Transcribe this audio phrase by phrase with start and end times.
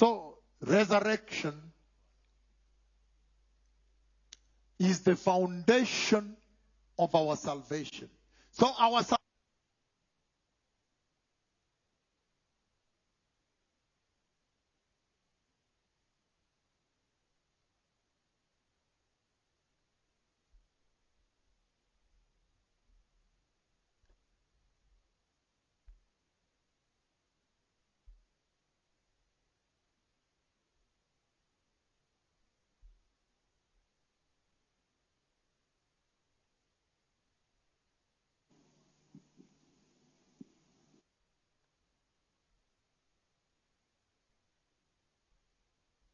[0.00, 1.52] So, resurrection
[4.78, 6.38] is the foundation
[6.98, 8.08] of our salvation.
[8.52, 9.19] So, our sal-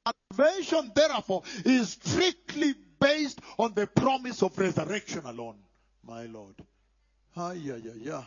[0.06, 5.56] salvation, therefore, is strictly based on the promise of resurrection alone,
[6.06, 6.54] my Lord.
[7.36, 8.24] Ah, yeah, yeah, yeah.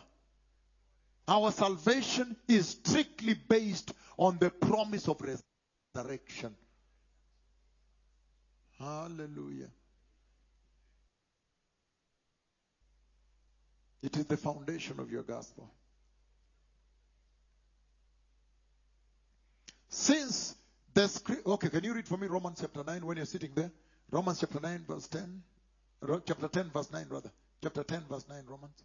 [1.28, 5.22] Our salvation is strictly based on the promise of
[5.95, 6.56] resurrection.
[8.79, 9.69] Hallelujah.
[14.01, 15.69] It is the foundation of your gospel.
[19.89, 20.49] Since
[21.08, 23.72] the okay, can you read for me Romans chapter 9 when you're sitting there?
[24.12, 25.44] Romans chapter 9, verse 10.
[26.02, 27.32] Ro- Chapter 10, verse 9, rather.
[27.64, 28.84] Chapter 10, verse 9, Romans.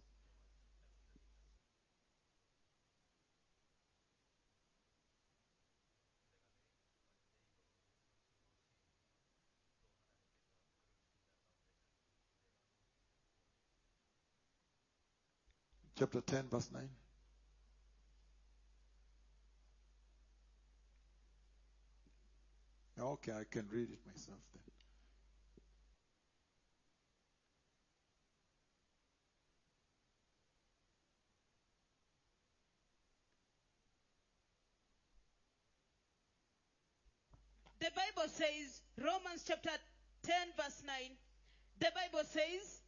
[15.97, 16.89] Chapter 10, verse 9.
[22.97, 24.61] Okay, I can read it myself then.
[37.79, 39.69] The Bible says, Romans chapter
[40.23, 40.95] 10, verse 9,
[41.79, 42.81] the Bible says,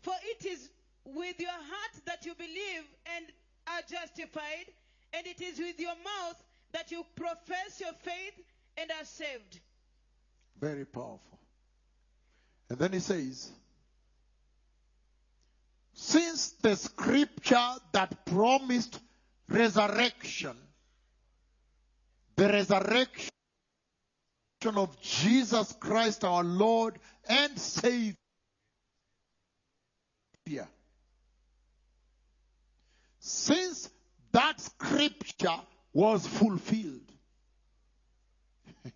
[0.00, 0.68] For it is
[1.04, 2.84] with your heart that you believe
[3.16, 3.26] and
[3.68, 4.66] are justified,
[5.14, 6.42] and it is with your mouth
[6.72, 8.44] that you profess your faith
[8.76, 9.60] and are saved.
[10.60, 11.38] Very powerful.
[12.70, 13.50] And then he says,
[15.94, 18.98] since the scripture that promised
[19.48, 20.56] resurrection,
[22.36, 23.30] the resurrection
[24.64, 28.16] of Jesus Christ our Lord and Savior,
[33.18, 33.90] since
[34.32, 35.60] that scripture
[35.92, 37.00] was fulfilled,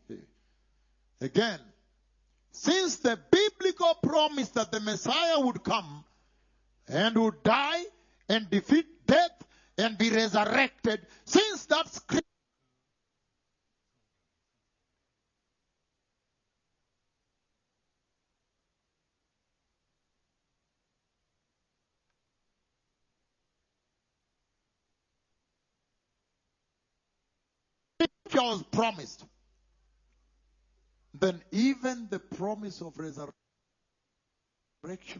[1.20, 1.60] Again,
[2.52, 6.04] since the biblical promise that the Messiah would come
[6.88, 7.82] and would die
[8.28, 9.42] and defeat death
[9.78, 12.35] and be resurrected, since that scripture
[28.34, 29.24] was promised,
[31.14, 33.32] then even the promise of resurrection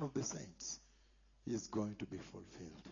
[0.03, 0.81] of the saints
[1.47, 2.83] is going to be fulfilled.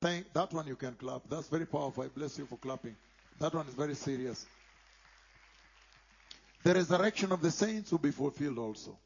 [0.00, 1.22] Thank, that one you can clap.
[1.28, 2.02] That's very powerful.
[2.04, 2.96] I bless you for clapping.
[3.38, 4.46] That one is very serious.
[6.62, 8.96] The resurrection of the saints will be fulfilled also.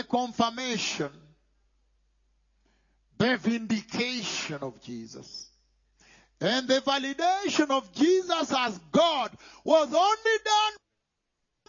[0.00, 1.10] The confirmation,
[3.18, 5.50] the vindication of Jesus,
[6.40, 9.30] and the validation of Jesus as God
[9.62, 10.72] was only done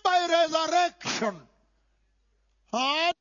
[0.01, 1.36] by resurrection.
[2.72, 3.12] Huh?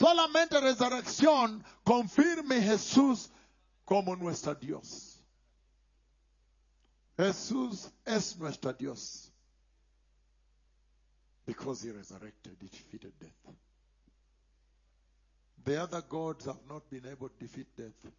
[0.00, 3.28] Solamente resurrección confirme Jesús
[3.84, 5.20] como nuestro Dios.
[7.18, 9.30] Jesús es nuestro Dios.
[11.44, 13.54] Because he resurrected, he defeated death.
[15.64, 18.12] The other gods have not been able to defeat death.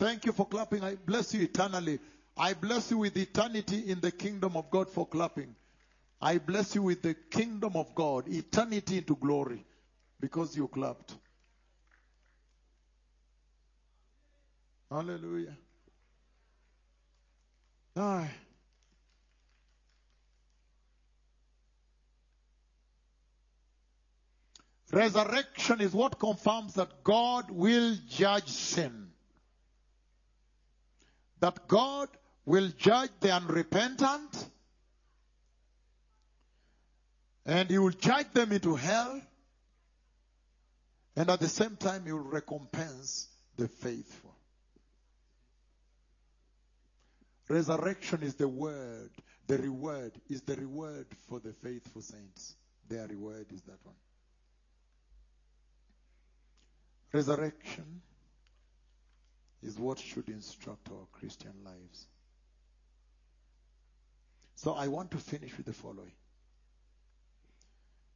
[0.00, 0.82] Thank you for clapping.
[0.82, 2.00] I bless you eternally.
[2.36, 5.54] I bless you with eternity in the kingdom of God for clapping.
[6.22, 9.64] I bless you with the kingdom of God, eternity into glory,
[10.20, 11.14] because you clapped.
[14.90, 15.56] Hallelujah.
[17.96, 18.30] Aye.
[24.92, 29.08] Resurrection is what confirms that God will judge sin.
[31.38, 32.08] That God
[32.44, 34.50] will judge the unrepentant
[37.46, 39.20] and He will judge them into hell
[41.16, 44.34] and at the same time He will recompense the faithful.
[47.48, 49.10] Resurrection is the word.
[49.48, 52.54] The reward is the reward for the faithful saints.
[52.88, 53.96] Their reward is that one.
[57.12, 58.02] Resurrection
[59.62, 62.06] is what should instruct our Christian lives.
[64.54, 66.12] So I want to finish with the following.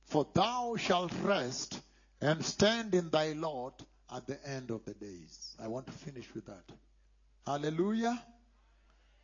[0.06, 1.81] For thou shalt rest
[2.21, 3.75] and stand in thy Lord
[4.15, 5.56] at the end of the days.
[5.62, 6.65] I want to finish with that.
[7.47, 8.23] Hallelujah.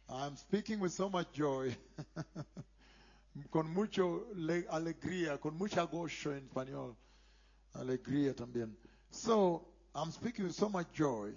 [0.09, 1.77] I'm speaking with so much joy.
[3.51, 4.27] con mucho
[4.71, 6.97] alegría, con mucha gozo en español.
[7.75, 8.73] Alegría también.
[9.11, 11.31] So, I'm speaking with so much joy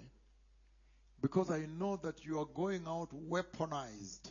[1.20, 4.30] because I know that you are going out weaponized.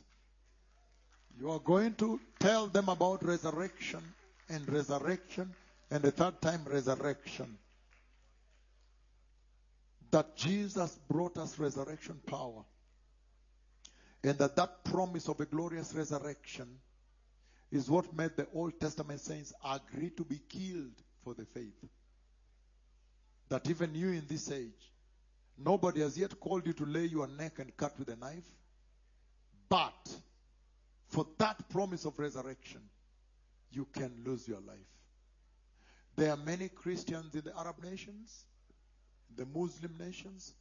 [1.39, 4.01] You are going to tell them about resurrection
[4.50, 5.54] and resurrection
[5.92, 7.57] and the third time resurrection.
[10.12, 12.63] That Jesus brought us resurrection power.
[14.24, 16.68] And that that promise of a glorious resurrection
[17.72, 20.94] is what made the Old Testament saints agree to be killed
[21.24, 21.84] for the faith.
[23.50, 24.92] That even you in this age,
[25.57, 28.50] nobody has yet called you to lay your neck and cut with a knife.
[29.68, 30.16] But
[31.07, 32.81] for that promise of resurrection,
[33.75, 34.78] you can lose your life.
[36.16, 38.46] There are many Christians in the Arab nations,
[39.36, 40.54] the Muslim nations,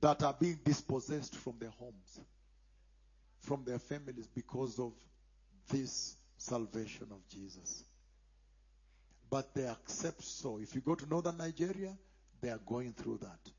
[0.00, 2.20] that are being dispossessed from their homes,
[3.40, 4.92] from their families because of
[5.70, 7.84] this salvation of Jesus.
[9.30, 10.58] But they accept so.
[10.58, 11.96] If you go to northern Nigeria,
[12.40, 13.52] they are going through that.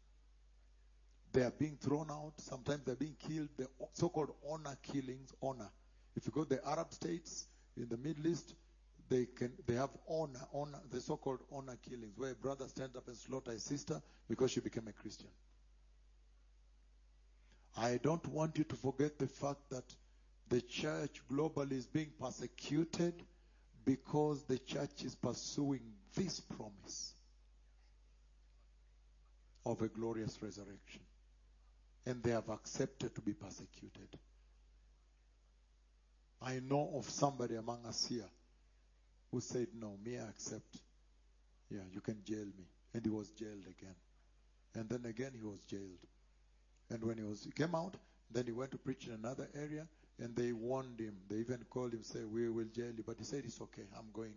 [1.32, 2.34] They are being thrown out.
[2.38, 3.50] Sometimes they're being killed.
[3.58, 5.70] The so-called honor killings, honor.
[6.16, 7.46] If you go to the Arab states
[7.80, 8.54] in the Middle East,
[9.10, 13.08] they can they have honor, honor, the so-called honor killings, where a brother stands up
[13.08, 15.30] and slaughter a sister because she became a Christian.
[17.78, 19.86] I don't want you to forget the fact that
[20.50, 23.14] the church globally is being persecuted
[23.86, 25.82] because the church is pursuing
[26.16, 27.14] this promise
[29.66, 31.02] of a glorious resurrection.
[32.06, 34.18] And they have accepted to be persecuted.
[36.42, 38.30] I know of somebody among us here
[39.32, 40.78] who said, No, me, I accept.
[41.70, 42.66] Yeah, you can jail me.
[42.94, 43.96] And he was jailed again.
[44.74, 46.00] And then again, he was jailed.
[46.90, 47.96] And when he was he came out,
[48.32, 49.88] then he went to preach in another area,
[50.20, 51.16] and they warned him.
[51.30, 53.84] They even called him, say, "We will jail you," but he said, "It's okay.
[53.98, 54.34] I'm going.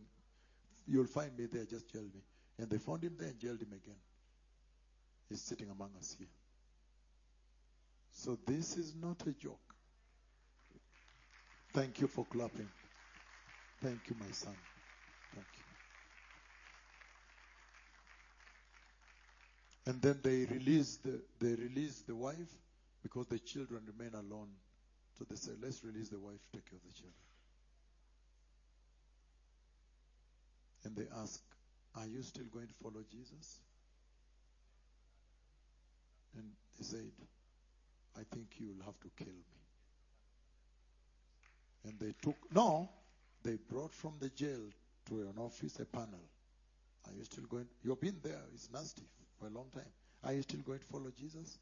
[0.86, 1.64] You'll find me there.
[1.64, 2.22] Just jail me."
[2.58, 4.00] And they found him there and jailed him again.
[5.28, 6.28] He's sitting among us here.
[8.12, 9.71] So this is not a joke.
[11.72, 12.70] Thank you for clapping.
[13.80, 14.56] Thank you, my son.
[15.34, 15.64] Thank you.
[19.86, 21.54] And then they release the they
[22.06, 22.62] the wife
[23.02, 24.60] because the children remain alone.
[25.14, 27.14] So they say, let's release the wife, take care of the children.
[30.84, 31.42] And they ask,
[31.94, 33.62] Are you still going to follow Jesus?
[36.34, 37.12] And they said,
[38.16, 39.61] I think you will have to kill me.
[41.84, 42.88] And they took, no,
[43.42, 44.60] they brought from the jail
[45.08, 46.20] to an office a panel.
[47.06, 47.66] Are you still going?
[47.82, 49.02] You've been there, it's nasty
[49.38, 49.90] for a long time.
[50.24, 51.58] Are you still going to follow Jesus?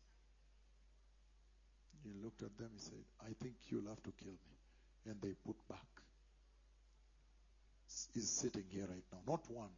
[2.05, 4.57] He looked at them, he said, I think you'll have to kill me.
[5.07, 5.79] And they put back.
[8.15, 9.19] Is sitting here right now.
[9.27, 9.69] Not one,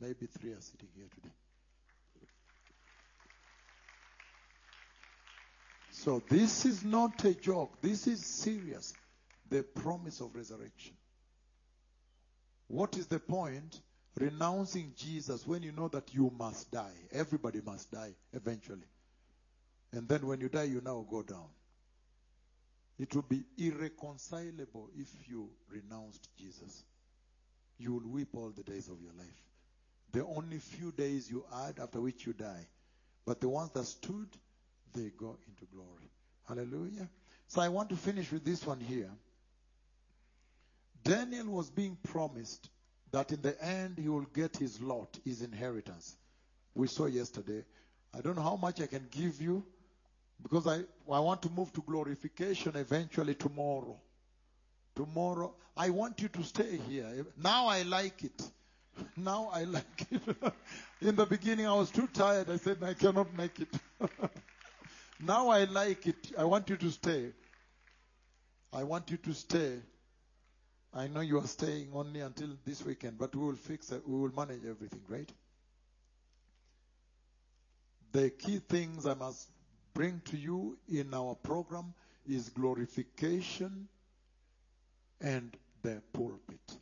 [0.00, 1.34] maybe three are sitting here today.
[5.90, 7.80] So this is not a joke.
[7.80, 8.92] This is serious.
[9.50, 10.94] The promise of resurrection.
[12.68, 13.80] What is the point?
[14.16, 16.94] Renouncing Jesus when you know that you must die.
[17.12, 18.86] Everybody must die eventually.
[19.92, 21.48] And then when you die, you now go down.
[22.98, 26.84] It will be irreconcilable if you renounced Jesus.
[27.78, 29.42] You will weep all the days of your life.
[30.12, 32.66] The only few days you add after which you die.
[33.26, 34.28] But the ones that stood,
[34.94, 36.10] they go into glory.
[36.46, 37.08] Hallelujah.
[37.48, 39.10] So I want to finish with this one here.
[41.04, 42.70] Daniel was being promised
[43.12, 46.16] that in the end he will get his lot, his inheritance.
[46.74, 47.62] We saw yesterday.
[48.16, 49.64] I don't know how much I can give you
[50.42, 50.80] because I,
[51.10, 54.00] I want to move to glorification eventually tomorrow.
[54.96, 57.26] Tomorrow, I want you to stay here.
[57.36, 58.42] Now I like it.
[59.16, 60.22] Now I like it.
[61.00, 62.48] In the beginning, I was too tired.
[62.48, 63.68] I said, I cannot make it.
[65.20, 66.30] now I like it.
[66.38, 67.32] I want you to stay.
[68.72, 69.78] I want you to stay.
[70.96, 74.06] I know you are staying only until this weekend, but we will fix it.
[74.06, 75.28] We will manage everything, right?
[78.12, 79.48] The key things I must
[79.92, 81.94] bring to you in our program
[82.28, 83.88] is glorification
[85.20, 86.78] and the pulpit.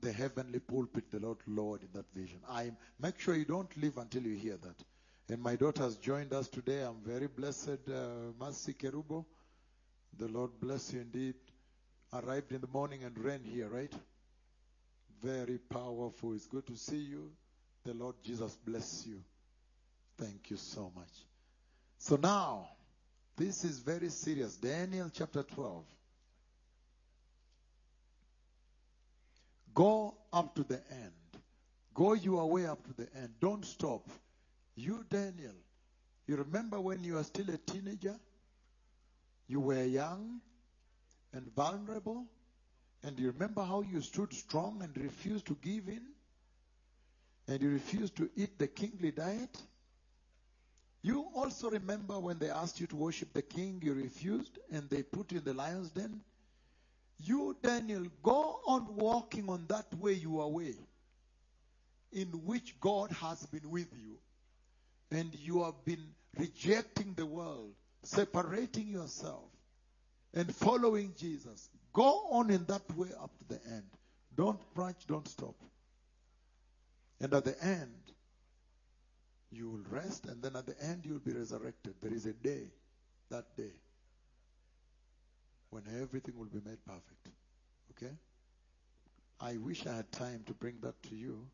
[0.00, 2.40] The heavenly pulpit the Lord Lord in that vision.
[2.48, 4.84] I make sure you don't leave until you hear that.
[5.28, 6.82] And my daughter has joined us today.
[6.82, 9.24] I'm very blessed, uh, Mercy Kerubo.
[10.18, 11.34] The Lord bless you indeed.
[12.12, 13.92] Arrived in the morning and ran here, right?
[15.22, 16.32] Very powerful.
[16.34, 17.30] It's good to see you.
[17.84, 19.22] The Lord Jesus bless you.
[20.18, 21.10] Thank you so much.
[21.98, 22.68] So now,
[23.36, 24.56] this is very serious.
[24.56, 25.84] Daniel chapter 12.
[29.74, 31.12] Go up to the end.
[31.92, 33.34] Go your way up to the end.
[33.40, 34.08] Don't stop.
[34.74, 35.54] You, Daniel,
[36.26, 38.16] you remember when you were still a teenager?
[39.48, 40.40] You were young
[41.36, 42.26] and vulnerable.
[43.02, 46.02] And you remember how you stood strong and refused to give in?
[47.46, 49.56] And you refused to eat the kingly diet?
[51.02, 55.04] You also remember when they asked you to worship the king, you refused, and they
[55.04, 56.20] put you in the lion's den?
[57.18, 60.74] You, Daniel, go on walking on that way you are way,
[62.12, 64.18] in which God has been with you.
[65.16, 66.04] And you have been
[66.36, 69.44] rejecting the world, separating yourself,
[70.36, 71.70] and following Jesus.
[71.92, 73.84] Go on in that way up to the end.
[74.36, 75.54] Don't branch, don't stop.
[77.20, 78.12] And at the end,
[79.50, 81.94] you will rest, and then at the end, you will be resurrected.
[82.02, 82.66] There is a day,
[83.30, 83.72] that day,
[85.70, 87.28] when everything will be made perfect.
[87.92, 88.12] Okay?
[89.40, 91.46] I wish I had time to bring that to you.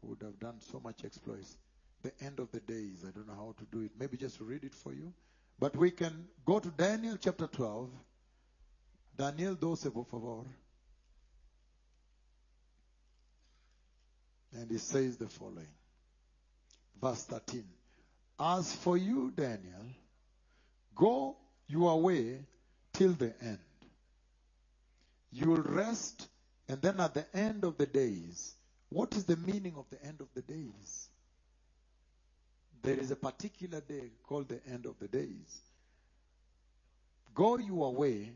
[0.00, 1.58] Would have done so much exploits.
[2.02, 3.90] The end of the days, I don't know how to do it.
[3.98, 5.12] Maybe just read it for you.
[5.58, 7.90] But we can go to Daniel chapter 12.
[9.16, 10.44] Daniel 12, por favor.
[14.52, 15.68] And he says the following.
[17.00, 17.64] Verse 13.
[18.38, 19.86] As for you, Daniel,
[20.94, 21.36] go
[21.68, 22.40] your way
[22.92, 23.58] till the end.
[25.32, 26.28] You will rest,
[26.68, 28.54] and then at the end of the days,
[28.90, 31.08] what is the meaning of the end of the days?
[32.86, 35.60] There is a particular day called the end of the days.
[37.34, 38.30] Go your way.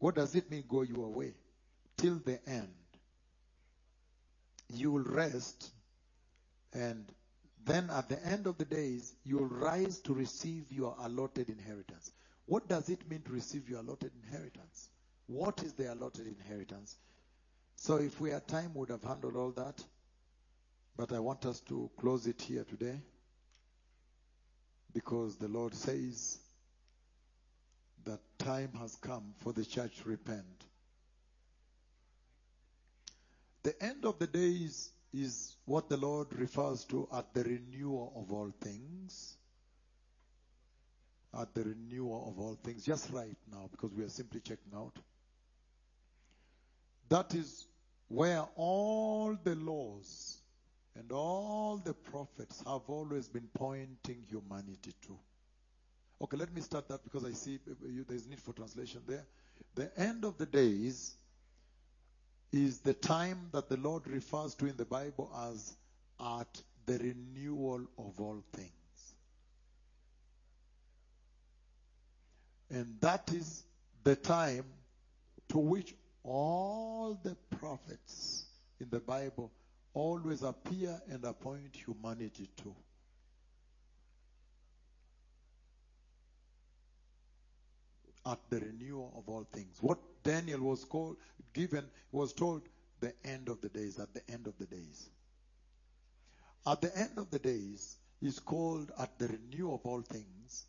[0.00, 1.34] What does it mean, go your way?
[1.96, 2.74] Till the end.
[4.74, 5.70] You will rest,
[6.72, 7.04] and
[7.64, 12.10] then at the end of the days, you will rise to receive your allotted inheritance.
[12.46, 14.88] What does it mean to receive your allotted inheritance?
[15.28, 16.96] What is the allotted inheritance?
[17.76, 19.80] So if we had time, we would have handled all that.
[20.96, 22.98] But I want us to close it here today
[24.94, 26.38] because the Lord says
[28.04, 30.64] that time has come for the church to repent.
[33.62, 38.32] The end of the days is what the Lord refers to at the renewal of
[38.32, 39.36] all things.
[41.38, 44.96] At the renewal of all things, just right now, because we are simply checking out.
[47.08, 47.66] That is
[48.08, 50.41] where all the laws
[50.98, 55.18] and all the prophets have always been pointing humanity to.
[56.22, 57.74] Okay, let me start that because I see uh,
[58.08, 59.24] there's need for translation there.
[59.74, 61.14] The end of the days
[62.52, 65.74] is the time that the Lord refers to in the Bible as
[66.20, 68.70] at the renewal of all things.
[72.70, 73.64] And that is
[74.04, 74.64] the time
[75.48, 75.94] to which
[76.24, 78.44] all the prophets
[78.80, 79.50] in the Bible
[79.94, 82.74] always appear and appoint humanity to.
[88.24, 89.78] At the renewal of all things.
[89.80, 91.16] What Daniel was called,
[91.52, 92.62] given, was told
[93.00, 95.10] the end of the days, at the end of the days.
[96.66, 100.66] At the end of the days is called at the renewal of all things.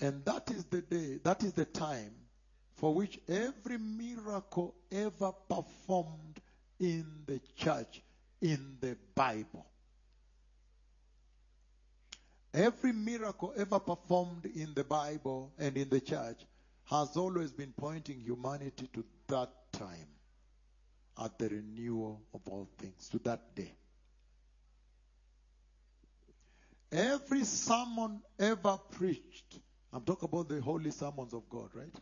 [0.00, 2.10] And that is the day, that is the time
[2.74, 6.40] for which every miracle ever performed
[6.80, 8.02] in the church,
[8.40, 9.66] in the Bible,
[12.54, 16.40] Every miracle ever performed in the Bible and in the church
[16.84, 20.06] has always been pointing humanity to that time
[21.18, 23.72] at the renewal of all things, to that day.
[26.92, 29.58] Every sermon ever preached,
[29.92, 31.94] I'm talking about the holy sermons of God, right?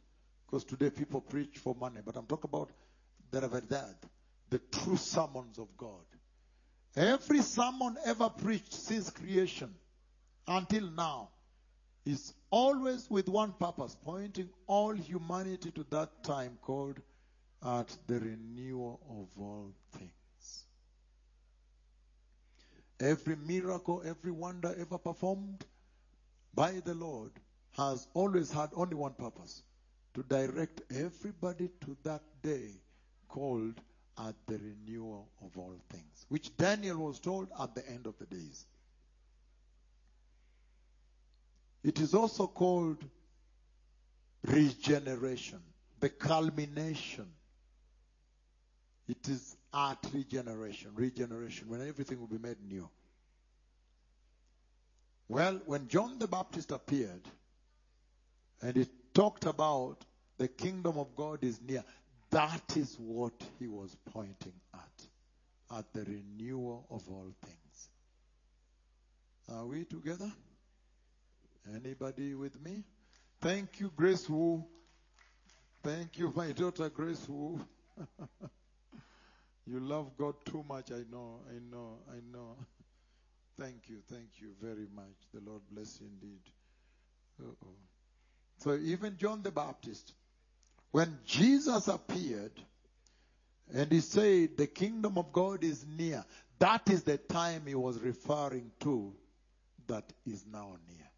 [0.44, 2.70] Because today people preach for money, but I'm talking about
[3.30, 3.96] the verdad,
[4.52, 6.04] the true sermons of God.
[6.94, 9.74] Every sermon ever preached since creation
[10.46, 11.30] until now
[12.04, 17.00] is always with one purpose, pointing all humanity to that time called
[17.64, 20.64] at the renewal of all things.
[23.00, 25.64] Every miracle, every wonder ever performed
[26.54, 27.32] by the Lord
[27.78, 29.62] has always had only one purpose
[30.12, 32.72] to direct everybody to that day
[33.28, 33.80] called
[34.18, 38.26] at the renewal of all things, which Daniel was told at the end of the
[38.26, 38.66] days.
[41.82, 43.02] It is also called
[44.44, 45.60] regeneration,
[46.00, 47.26] the culmination.
[49.08, 52.88] It is at regeneration, regeneration, when everything will be made new.
[55.28, 57.26] Well, when John the Baptist appeared
[58.60, 60.04] and he talked about
[60.38, 61.84] the kingdom of God is near,
[62.32, 67.88] that is what he was pointing at, at the renewal of all things.
[69.52, 70.32] Are we together?
[71.74, 72.84] Anybody with me?
[73.40, 74.64] Thank you, Grace Wu.
[75.82, 77.60] Thank you, my daughter, Grace Wu.
[79.66, 82.56] you love God too much, I know, I know, I know.
[83.60, 85.14] Thank you, thank you very much.
[85.34, 86.40] The Lord bless you indeed.
[87.40, 87.76] Uh-oh.
[88.58, 90.14] So even John the Baptist,
[90.92, 92.52] when Jesus appeared
[93.74, 96.24] and he said, The kingdom of God is near,
[96.58, 99.12] that is the time he was referring to
[99.88, 101.08] that is now near.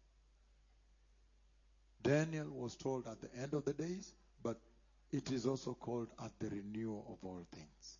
[2.01, 4.57] Daniel was told at the end of the days, but
[5.11, 7.97] it is also called at the renewal of all things.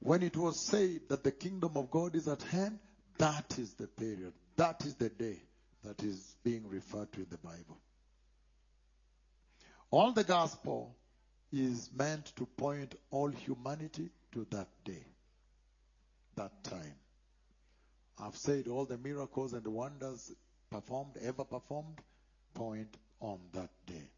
[0.00, 2.80] When it was said that the kingdom of God is at hand,
[3.18, 5.38] that is the period, that is the day
[5.84, 7.78] that is being referred to in the Bible.
[9.92, 10.96] All the gospel
[11.52, 15.04] is meant to point all humanity to that day,
[16.34, 16.94] that time.
[18.18, 20.32] I've said all the miracles and wonders
[20.70, 22.00] performed, ever performed,
[22.54, 24.08] point on that day.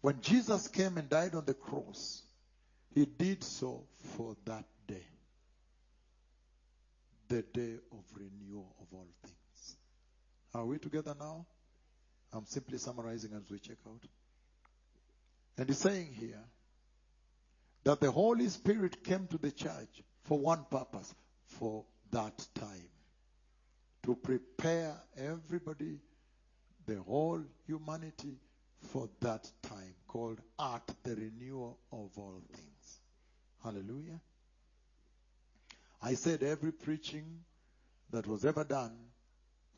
[0.00, 2.22] When Jesus came and died on the cross,
[2.94, 3.82] he did so
[4.16, 5.06] for that day.
[7.26, 9.76] The day of renewal of all things.
[10.54, 11.46] Are we together now?
[12.32, 14.02] I'm simply summarizing as we check out.
[15.58, 16.44] And he's saying here
[17.84, 21.14] that the Holy Spirit came to the church for one purpose
[21.46, 22.88] for that time.
[24.04, 25.98] To prepare everybody,
[26.86, 28.36] the whole humanity,
[28.80, 33.00] for that time called at the renewal of all things.
[33.62, 34.20] Hallelujah.
[36.02, 37.40] I said every preaching
[38.10, 38.96] that was ever done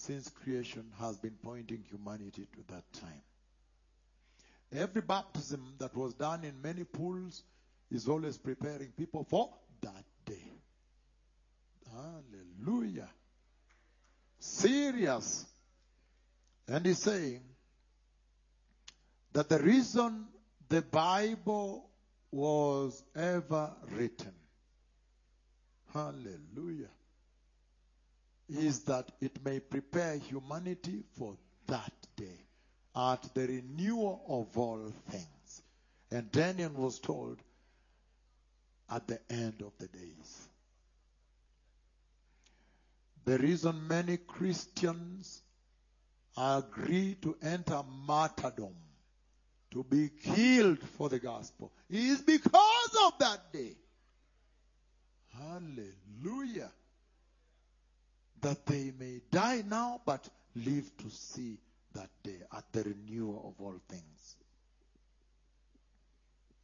[0.03, 3.23] since creation has been pointing humanity to that time.
[4.73, 7.45] Every baptism that was done in many pools
[7.89, 9.51] is always preparing people for
[9.83, 10.43] that day.
[11.93, 13.09] Hallelujah.
[14.41, 15.47] Serious.
[16.67, 17.43] And he's saying
[19.35, 20.27] that the reason
[20.69, 21.89] the Bible
[22.33, 24.33] was ever written,
[25.93, 26.91] hallelujah,
[28.49, 32.39] is that it may prepare humanity for that day
[32.95, 35.63] at the renewal of all things.
[36.11, 37.39] And Daniel was told
[38.91, 40.49] at the end of the days.
[43.25, 45.43] The reason many Christians
[46.37, 48.75] agree to enter martyrdom,
[49.71, 53.77] to be killed for the gospel, is because of that day.
[55.39, 56.71] Hallelujah.
[58.43, 61.59] That they may die now but live to see
[61.95, 64.37] that day at the renewal of all things.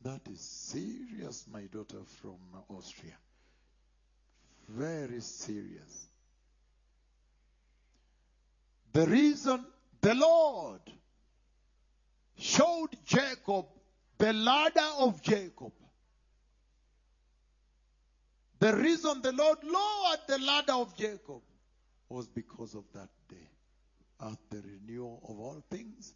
[0.02, 2.36] That is serious, my daughter from
[2.68, 3.16] Austria.
[4.68, 6.06] Very serious.
[8.92, 9.64] The reason
[10.00, 10.80] the Lord
[12.36, 13.66] showed Jacob
[14.18, 15.72] the ladder of Jacob.
[18.58, 21.42] The reason the Lord lowered the ladder of Jacob
[22.09, 23.37] was because of that day
[24.21, 26.14] at the renewal of all things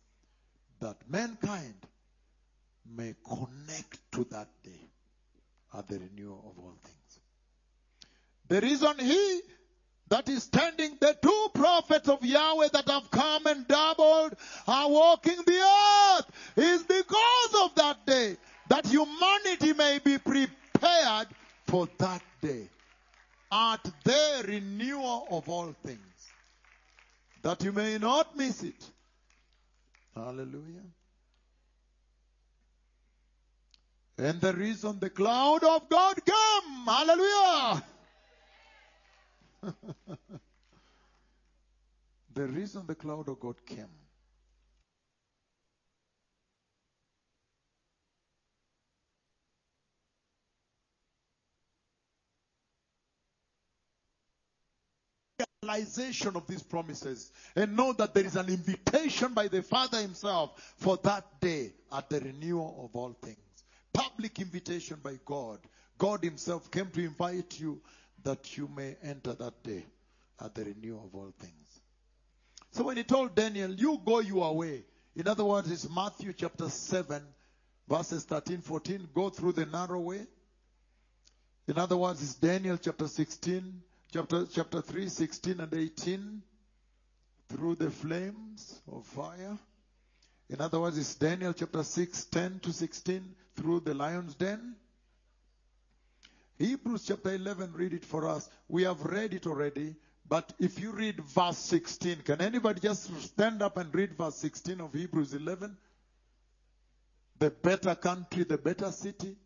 [0.81, 1.75] that mankind
[2.97, 4.89] may connect to that day
[5.75, 7.21] at the renewal of all things.
[8.49, 9.41] The reason he
[10.09, 14.35] that is standing, the two prophets of Yahweh that have come and doubled
[14.69, 18.37] are walking the earth is because of that day.
[18.69, 21.29] That humanity may be prepared
[21.67, 22.69] for that day.
[23.53, 26.33] At the renewal of all things.
[27.43, 28.83] That you may not miss it.
[30.15, 30.87] Hallelujah.
[34.17, 36.87] And the reason the cloud of God came.
[36.87, 37.85] Hallelujah.
[42.35, 44.02] the reason the cloud of God came.
[55.64, 60.75] Realization of these promises and know that there is an invitation by the Father Himself
[60.79, 63.38] for that day at the renewal of all things.
[63.92, 65.61] Public invitation by God.
[65.98, 67.81] God Himself came to invite you
[68.25, 69.85] that you may enter that day
[70.44, 71.81] at the renewal of all things.
[72.72, 74.83] So when he told Daniel, you go your way,
[75.14, 77.22] in other words, it's Matthew chapter 7,
[77.88, 80.27] verses 13, 14, go through the narrow way.
[81.68, 83.81] In other words, it's Daniel chapter 16,
[84.12, 86.42] chapter, chapter 3, 16 and 18,
[87.48, 89.57] through the flames of fire.
[90.51, 94.77] In other words, it's Daniel chapter 6, 10 to 16, through the lion's den.
[96.59, 98.51] Hebrews chapter 11, read it for us.
[98.68, 99.96] We have read it already,
[100.29, 104.81] but if you read verse 16, can anybody just stand up and read verse 16
[104.81, 105.77] of Hebrews 11?
[107.38, 109.37] The better country, the better city.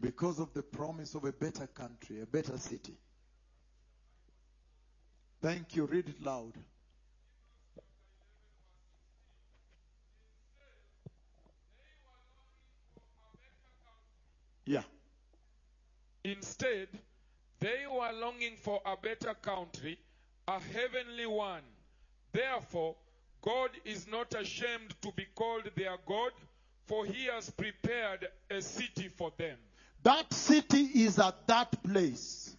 [0.00, 2.94] Because of the promise of a better country, a better city.
[5.40, 5.86] Thank you.
[5.86, 6.52] Read it loud.
[14.64, 14.82] Yeah.
[16.24, 16.88] Instead,
[17.58, 19.98] they were longing for a better country,
[20.46, 21.62] a heavenly one.
[22.32, 22.94] Therefore,
[23.40, 26.32] God is not ashamed to be called their God,
[26.86, 29.56] for he has prepared a city for them.
[30.02, 32.56] That city is at that place.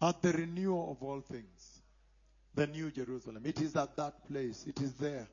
[0.00, 1.82] At the renewal of all things.
[2.54, 3.42] The New Jerusalem.
[3.44, 4.64] It is at that place.
[4.66, 5.28] It is there.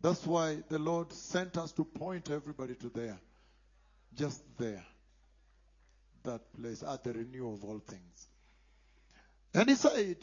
[0.00, 3.18] That's why the Lord sent us to point everybody to there.
[4.14, 4.84] Just there.
[6.22, 6.82] That place.
[6.82, 8.28] At the renewal of all things.
[9.54, 10.16] And he said,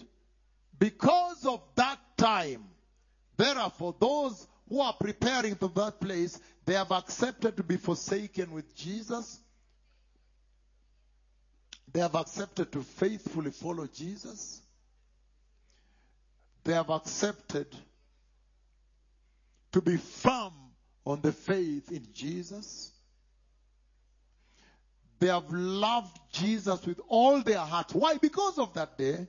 [0.78, 2.64] because of that time,
[3.38, 8.76] therefore, those who are preparing for that place, they have accepted to be forsaken with
[8.76, 9.40] Jesus.
[11.94, 14.62] They have accepted to faithfully follow Jesus.
[16.64, 17.68] They have accepted
[19.72, 20.54] to be firm
[21.06, 22.92] on the faith in Jesus.
[25.20, 27.94] They have loved Jesus with all their heart.
[27.94, 28.18] Why?
[28.18, 29.28] Because of that day.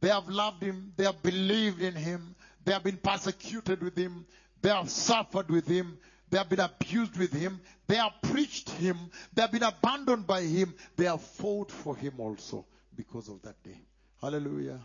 [0.00, 0.92] They have loved him.
[0.96, 2.34] They have believed in him.
[2.70, 4.24] They have been persecuted with him.
[4.62, 5.98] They have suffered with him.
[6.28, 7.60] They have been abused with him.
[7.88, 8.96] They have preached him.
[9.34, 10.72] They have been abandoned by him.
[10.94, 13.76] They have fought for him also because of that day.
[14.20, 14.78] Hallelujah.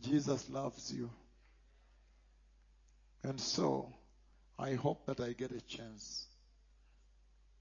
[0.00, 1.10] Jesus loves you.
[3.24, 3.92] And so,
[4.56, 6.28] I hope that I get a chance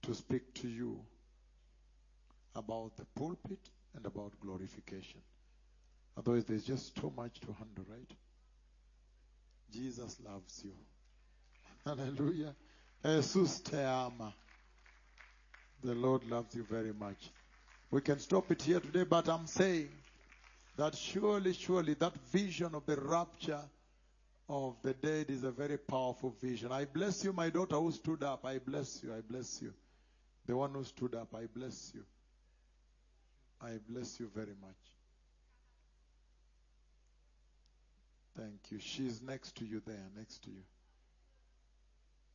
[0.03, 1.01] to speak to you
[2.55, 5.21] about the pulpit and about glorification.
[6.15, 8.13] Otherwise, there's just too much to handle, right?
[9.71, 10.73] Jesus loves you.
[11.85, 12.55] Hallelujah.
[13.03, 14.33] Jesus te ama.
[15.81, 17.31] The Lord loves you very much.
[17.91, 19.89] We can stop it here today, but I'm saying
[20.77, 23.61] that surely, surely that vision of the rapture
[24.47, 26.71] of the dead is a very powerful vision.
[26.71, 28.45] I bless you, my daughter who stood up.
[28.45, 29.13] I bless you.
[29.13, 29.73] I bless you.
[30.45, 31.33] The one who stood up.
[31.35, 32.03] I bless you.
[33.61, 34.98] I bless you very much.
[38.39, 38.79] Thank you.
[38.79, 40.61] She's next to you there, next to you.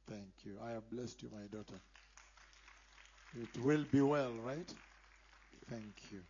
[0.07, 0.59] Thank you.
[0.63, 1.81] I have blessed you, my daughter.
[3.35, 4.71] It will be well, right?
[5.71, 6.21] Thank you.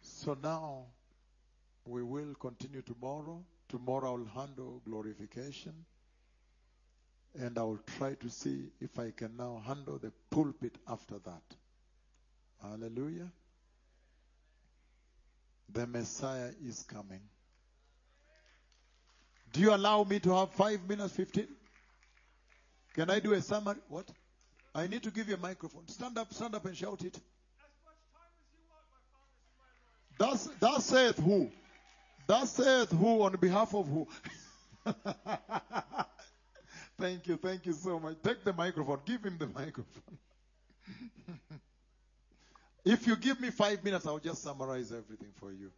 [0.00, 0.86] So now
[1.86, 3.44] we will continue tomorrow.
[3.68, 5.74] Tomorrow I'll handle glorification.
[7.38, 11.42] And I will try to see if I can now handle the pulpit after that.
[12.60, 13.30] Hallelujah.
[15.72, 17.20] The Messiah is coming.
[19.52, 21.46] Do you allow me to have five minutes, 15?
[22.94, 23.76] Can I do a summary?
[23.88, 24.08] What?
[24.74, 25.86] I need to give you a microphone.
[25.88, 27.18] Stand up, stand up and shout it.
[30.18, 31.50] Thus, thus saith who?
[32.26, 34.08] Thus saith who on behalf of who?
[36.98, 38.16] Thank you, thank you so much.
[38.22, 39.00] Take the microphone.
[39.04, 40.18] Give him the microphone.
[42.84, 45.72] if you give me five minutes, I'll just summarize everything for you.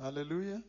[0.00, 0.62] Hallelujah.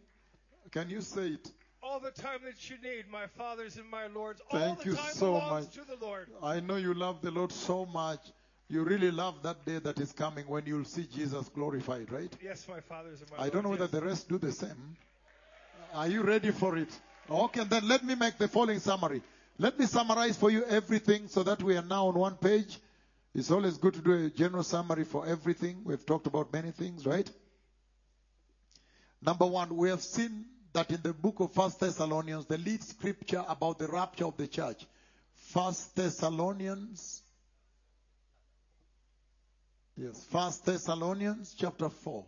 [0.72, 1.52] Can you say it?
[1.82, 4.42] All the time that you need, my fathers and my lords.
[4.52, 5.72] all Thank the you time so much.
[5.72, 6.28] to the Lord.
[6.44, 8.20] I know you love the Lord so much.
[8.70, 12.32] You really love that day that is coming when you'll see Jesus glorified, right?
[12.44, 13.54] Yes, my fathers and my I lords.
[13.54, 14.98] don't know whether the rest do the same.
[15.94, 16.90] Are you ready for it?
[17.30, 19.22] Okay, then let me make the following summary.
[19.58, 22.78] Let me summarize for you everything so that we are now on one page.
[23.34, 25.82] It's always good to do a general summary for everything.
[25.84, 27.30] We've talked about many things, right?
[29.22, 33.44] Number one, we have seen that in the book of First Thessalonians, the lead scripture
[33.48, 34.86] about the rapture of the church.
[35.36, 37.24] First Thessalonians.
[39.98, 42.26] Yes, First Thessalonians chapter 4.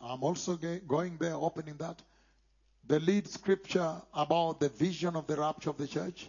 [0.00, 2.02] I'm also going there, opening that.
[2.86, 6.28] The lead scripture about the vision of the rapture of the church.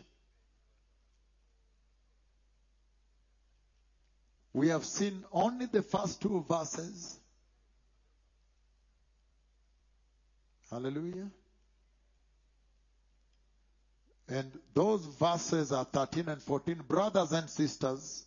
[4.54, 7.20] We have seen only the first two verses.
[10.74, 11.30] Hallelujah.
[14.28, 16.82] And those verses are 13 and 14.
[16.88, 18.26] Brothers and sisters,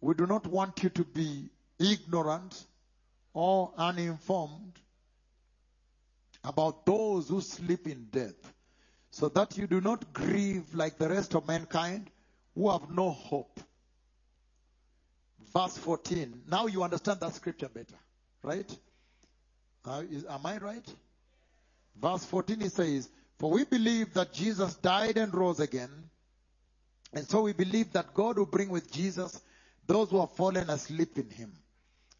[0.00, 1.48] we do not want you to be
[1.78, 2.64] ignorant
[3.34, 4.80] or uninformed
[6.42, 8.52] about those who sleep in death,
[9.12, 12.10] so that you do not grieve like the rest of mankind
[12.56, 13.60] who have no hope.
[15.54, 16.42] Verse 14.
[16.50, 17.98] Now you understand that scripture better,
[18.42, 18.76] right?
[19.84, 20.94] Uh, is, am I right?
[22.00, 23.08] Verse 14 it says,
[23.38, 25.90] For we believe that Jesus died and rose again,
[27.12, 29.40] and so we believe that God will bring with Jesus
[29.86, 31.52] those who have fallen asleep in him.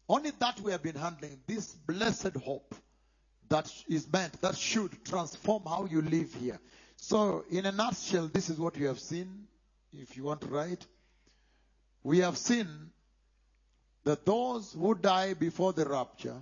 [0.07, 2.73] Only that we have been handling, this blessed hope
[3.49, 6.59] that is meant, that should transform how you live here.
[6.97, 9.47] So, in a nutshell, this is what you have seen,
[9.93, 10.85] if you want to write.
[12.03, 12.67] We have seen
[14.03, 16.41] that those who die before the rapture,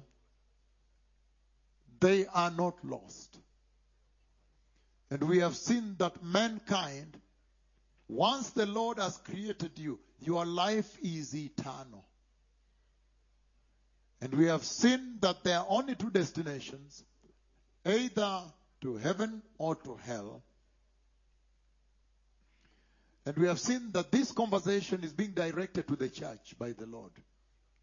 [2.00, 3.38] they are not lost.
[5.10, 7.18] And we have seen that mankind,
[8.08, 12.06] once the Lord has created you, your life is eternal.
[14.20, 17.04] And we have seen that there are only two destinations
[17.86, 18.42] either
[18.82, 20.44] to heaven or to hell.
[23.26, 26.86] And we have seen that this conversation is being directed to the church by the
[26.86, 27.12] Lord.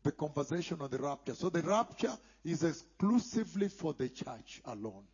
[0.05, 1.35] The conversation on the rapture.
[1.35, 5.05] So the rapture is exclusively for the church alone.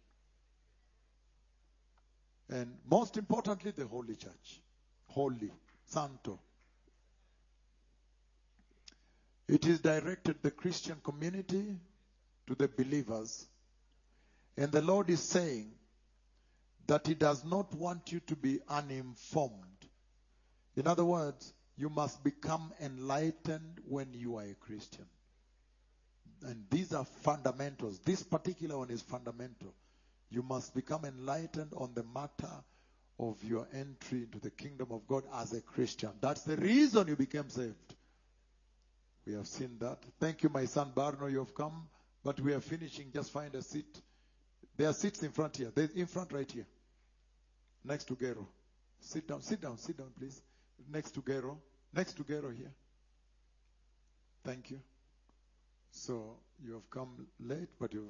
[2.50, 4.60] And most importantly, the Holy Church.
[5.06, 5.52] Holy,
[5.86, 6.40] Santo.
[9.46, 11.76] It is directed the Christian community
[12.48, 13.46] to the believers.
[14.56, 15.70] And the Lord is saying
[16.88, 19.86] that He does not want you to be uninformed.
[20.76, 25.06] In other words, you must become enlightened when you are a Christian.
[26.42, 27.98] And these are fundamentals.
[28.00, 29.72] This particular one is fundamental.
[30.30, 32.52] You must become enlightened on the matter
[33.18, 36.10] of your entry into the kingdom of God as a Christian.
[36.20, 37.94] That's the reason you became saved.
[39.26, 40.02] We have seen that.
[40.18, 41.32] Thank you, my son Barno.
[41.32, 41.88] You have come,
[42.22, 43.10] but we are finishing.
[43.10, 44.02] Just find a seat.
[44.76, 45.72] There are seats in front here.
[45.74, 46.66] There's in front right here.
[47.84, 48.46] Next to Gero.
[49.00, 50.42] Sit down, sit down, sit down, please.
[50.90, 51.58] Next to Gero.
[51.92, 52.72] Next to Gero here.
[54.44, 54.80] Thank you.
[55.90, 58.04] So you have come late, but you've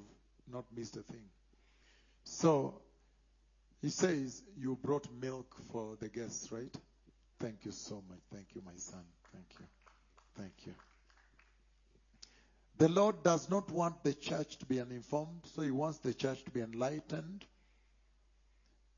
[0.52, 1.24] not missed a thing.
[2.24, 2.80] So
[3.80, 6.74] he says you brought milk for the guests, right?
[7.38, 8.20] Thank you so much.
[8.32, 9.02] Thank you, my son.
[9.32, 9.64] Thank you.
[10.36, 10.74] Thank you.
[12.76, 16.44] The Lord does not want the church to be uninformed, so He wants the church
[16.44, 17.44] to be enlightened.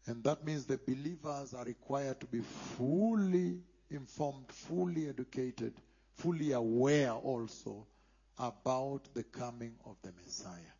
[0.07, 2.41] And that means the believers are required to be
[2.77, 3.61] fully
[3.95, 5.75] informed, fully educated,
[6.17, 7.87] fully aware also
[8.39, 10.75] about the coming of the Messiah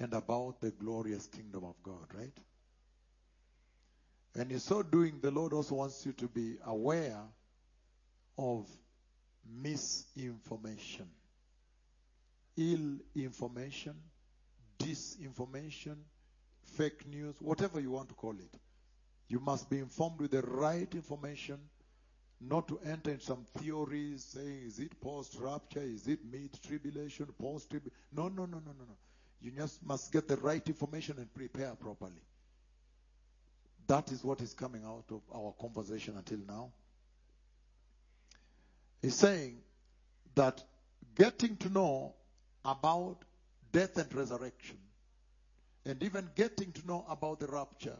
[0.00, 2.36] and about the glorious kingdom of God, right?
[4.34, 7.22] And in so doing, the Lord also wants you to be aware
[8.36, 8.68] of
[9.62, 11.08] misinformation,
[12.56, 13.94] ill information,
[14.78, 15.96] disinformation,
[16.76, 18.60] fake news, whatever you want to call it.
[19.34, 21.58] You must be informed with the right information,
[22.40, 25.82] not to enter in some theories saying, is it post rapture?
[25.82, 27.26] Is it mid tribulation?
[27.36, 27.98] Post tribulation?
[28.12, 28.96] No, no, no, no, no, no.
[29.40, 32.22] You just must get the right information and prepare properly.
[33.88, 36.70] That is what is coming out of our conversation until now.
[39.02, 39.58] He's saying
[40.36, 40.62] that
[41.16, 42.14] getting to know
[42.64, 43.16] about
[43.72, 44.78] death and resurrection,
[45.84, 47.96] and even getting to know about the rapture,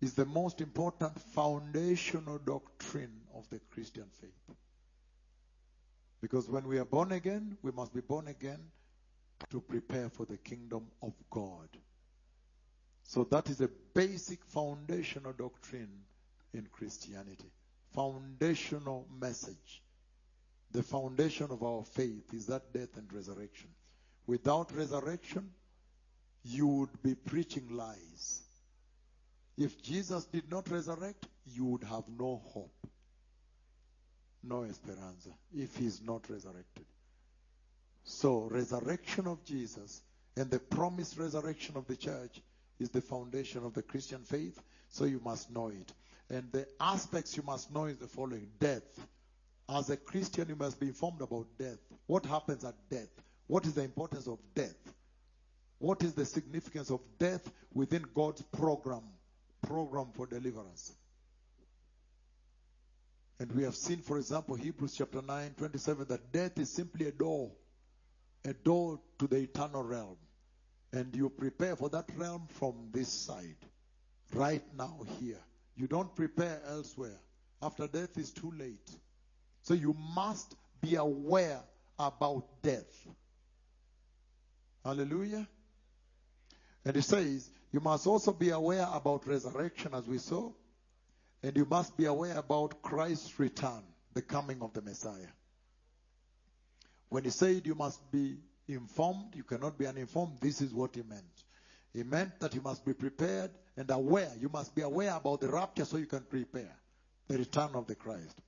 [0.00, 4.56] is the most important foundational doctrine of the Christian faith.
[6.20, 8.60] Because when we are born again, we must be born again
[9.50, 11.68] to prepare for the kingdom of God.
[13.02, 15.90] So that is a basic foundational doctrine
[16.54, 17.50] in Christianity.
[17.94, 19.82] Foundational message.
[20.72, 23.68] The foundation of our faith is that death and resurrection.
[24.26, 25.50] Without resurrection,
[26.44, 28.42] you would be preaching lies.
[29.56, 32.86] If Jesus did not resurrect, you would have no hope,
[34.42, 36.86] no esperanza, if he is not resurrected.
[38.04, 40.02] So, resurrection of Jesus
[40.36, 42.40] and the promised resurrection of the church
[42.78, 45.92] is the foundation of the Christian faith, so you must know it.
[46.30, 49.06] And the aspects you must know is the following death.
[49.68, 51.78] As a Christian, you must be informed about death.
[52.06, 53.08] What happens at death?
[53.46, 54.76] What is the importance of death?
[55.78, 59.02] What is the significance of death within God's program?
[59.70, 60.92] Program for deliverance.
[63.38, 67.12] And we have seen, for example, Hebrews chapter 9, 27, that death is simply a
[67.12, 67.52] door,
[68.44, 70.16] a door to the eternal realm.
[70.92, 73.54] And you prepare for that realm from this side,
[74.34, 75.38] right now, here.
[75.76, 77.20] You don't prepare elsewhere.
[77.62, 78.90] After death is too late.
[79.62, 81.60] So you must be aware
[81.96, 83.06] about death.
[84.84, 85.46] Hallelujah.
[86.84, 90.50] And it says, you must also be aware about resurrection, as we saw.
[91.42, 95.32] And you must be aware about Christ's return, the coming of the Messiah.
[97.08, 98.36] When he said you must be
[98.68, 101.24] informed, you cannot be uninformed, this is what he meant.
[101.92, 104.30] He meant that you must be prepared and aware.
[104.38, 106.76] You must be aware about the rapture so you can prepare
[107.26, 108.40] the return of the Christ.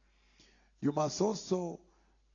[0.81, 1.81] You must also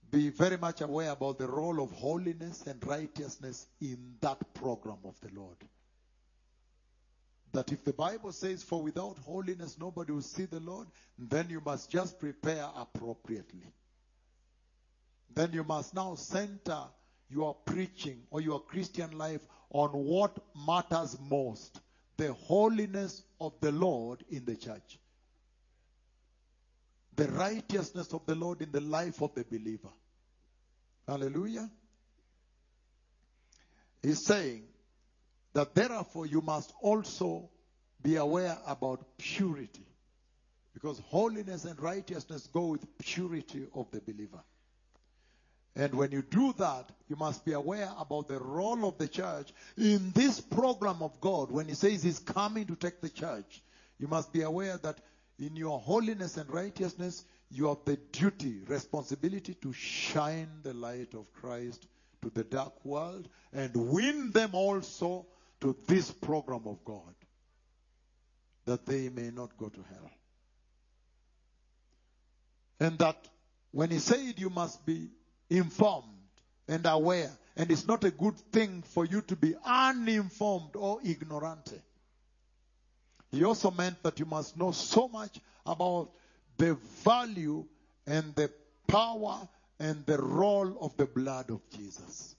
[0.09, 5.15] be very much aware about the role of holiness and righteousness in that program of
[5.21, 5.57] the Lord.
[7.53, 11.61] That if the Bible says, For without holiness nobody will see the Lord, then you
[11.65, 13.73] must just prepare appropriately.
[15.33, 16.83] Then you must now center
[17.29, 21.79] your preaching or your Christian life on what matters most
[22.17, 24.99] the holiness of the Lord in the church,
[27.15, 29.89] the righteousness of the Lord in the life of the believer.
[31.07, 31.69] Hallelujah.
[34.01, 34.63] He's saying
[35.53, 37.49] that therefore you must also
[38.01, 39.85] be aware about purity.
[40.73, 44.43] Because holiness and righteousness go with purity of the believer.
[45.75, 49.53] And when you do that, you must be aware about the role of the church
[49.77, 51.51] in this program of God.
[51.51, 53.61] When He says He's coming to take the church,
[53.99, 54.99] you must be aware that
[55.39, 61.31] in your holiness and righteousness, you have the duty, responsibility to shine the light of
[61.33, 61.87] Christ
[62.23, 65.27] to the dark world and win them also
[65.61, 67.15] to this program of God
[68.65, 70.11] that they may not go to hell.
[72.79, 73.17] And that
[73.71, 75.09] when he said you must be
[75.49, 76.05] informed
[76.67, 81.73] and aware, and it's not a good thing for you to be uninformed or ignorant.
[83.31, 86.11] He also meant that you must know so much about
[86.57, 87.65] the value
[88.05, 88.51] and the
[88.87, 89.47] power
[89.79, 92.36] and the role of the blood of Jesus.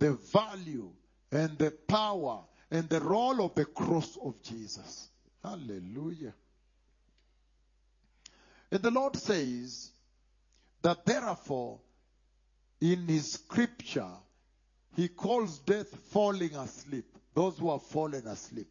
[0.00, 0.90] The value
[1.30, 2.40] and the power
[2.70, 5.08] and the role of the cross of Jesus.
[5.44, 6.34] Hallelujah.
[8.72, 9.90] And the Lord says
[10.82, 11.80] that therefore,
[12.80, 14.10] in his scripture,
[14.96, 17.06] he calls death falling asleep.
[17.34, 18.68] Those who have fallen asleep.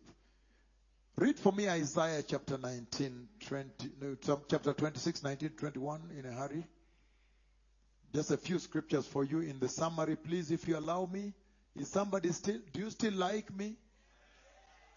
[1.15, 4.15] Read for me Isaiah chapter 19, 20, no,
[4.49, 6.65] chapter 26, 19, 21 in a hurry.
[8.13, 11.33] Just a few scriptures for you in the summary, please, if you allow me.
[11.75, 13.75] Is somebody still, do you still like me?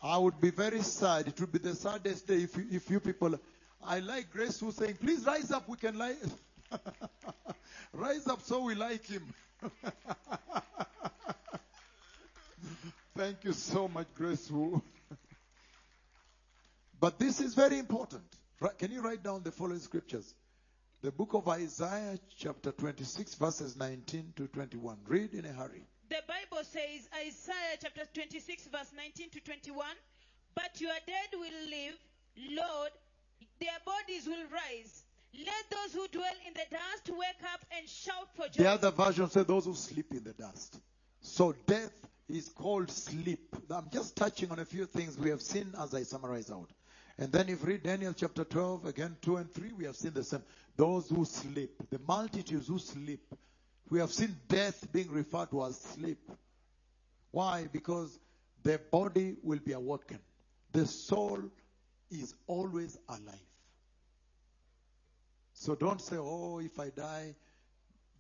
[0.03, 1.29] I would be very sad.
[1.29, 3.39] It would be the saddest day if you, if you people.
[3.85, 6.17] I like Grace who's saying, please rise up, we can like.
[7.93, 9.23] rise up so we like him.
[13.17, 14.83] Thank you so much, Grace Wu.
[17.01, 18.23] but this is very important.
[18.79, 20.35] Can you write down the following scriptures?
[21.03, 24.99] The book of Isaiah, chapter 26, verses 19 to 21.
[25.09, 25.83] Read in a hurry.
[26.09, 29.85] The Bible says, Isaiah chapter 26, verse 19 to 21,
[30.55, 31.95] But your dead will live,
[32.53, 32.93] Lord,
[33.59, 35.03] their bodies will rise.
[35.37, 38.63] Let those who dwell in the dust wake up and shout for joy.
[38.63, 40.79] The other version says those who sleep in the dust.
[41.21, 41.91] So death
[42.29, 43.57] is called sleep.
[43.71, 46.71] I'm just touching on a few things we have seen as I summarize out.
[47.19, 50.25] And then if read Daniel chapter 12, again 2 and 3, we have seen the
[50.25, 50.43] same.
[50.77, 53.21] Those who sleep, the multitudes who sleep.
[53.91, 56.19] We have seen death being referred to as sleep.
[57.31, 57.69] Why?
[57.71, 58.19] Because
[58.63, 60.19] the body will be awoken.
[60.73, 61.41] the soul
[62.11, 63.49] is always alive.
[65.55, 67.35] So don't say, oh, if I die,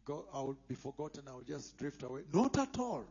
[0.08, 2.22] I will be forgotten, I will just drift away.
[2.32, 3.04] Not at all.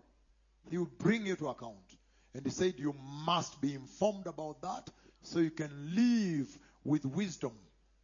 [0.70, 1.98] He will bring you to account.
[2.34, 4.90] And he said, you must be informed about that
[5.24, 7.54] so you can live with wisdom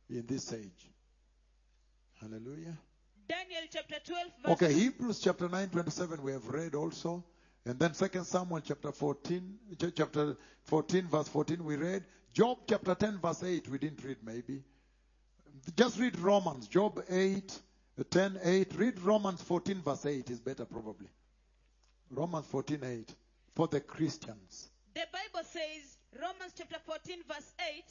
[0.09, 0.91] in this age.
[2.22, 2.78] Hallelujah.
[3.28, 7.24] Daniel chapter 12, verse Okay, Hebrews chapter 9, 27, we have read also.
[7.65, 9.57] And then Second Samuel chapter 14,
[9.95, 12.05] chapter 14, verse 14, we read.
[12.34, 14.63] Job chapter 10, verse 8, we didn't read maybe.
[15.76, 17.59] Just read Romans, Job 8,
[17.99, 18.76] uh, 10, 8.
[18.76, 21.09] Read Romans 14, verse 8 is better probably.
[22.09, 23.15] Romans 14, 8.
[23.55, 24.70] For the Christians.
[24.93, 27.84] The Bible says, Romans chapter 14, verse 8,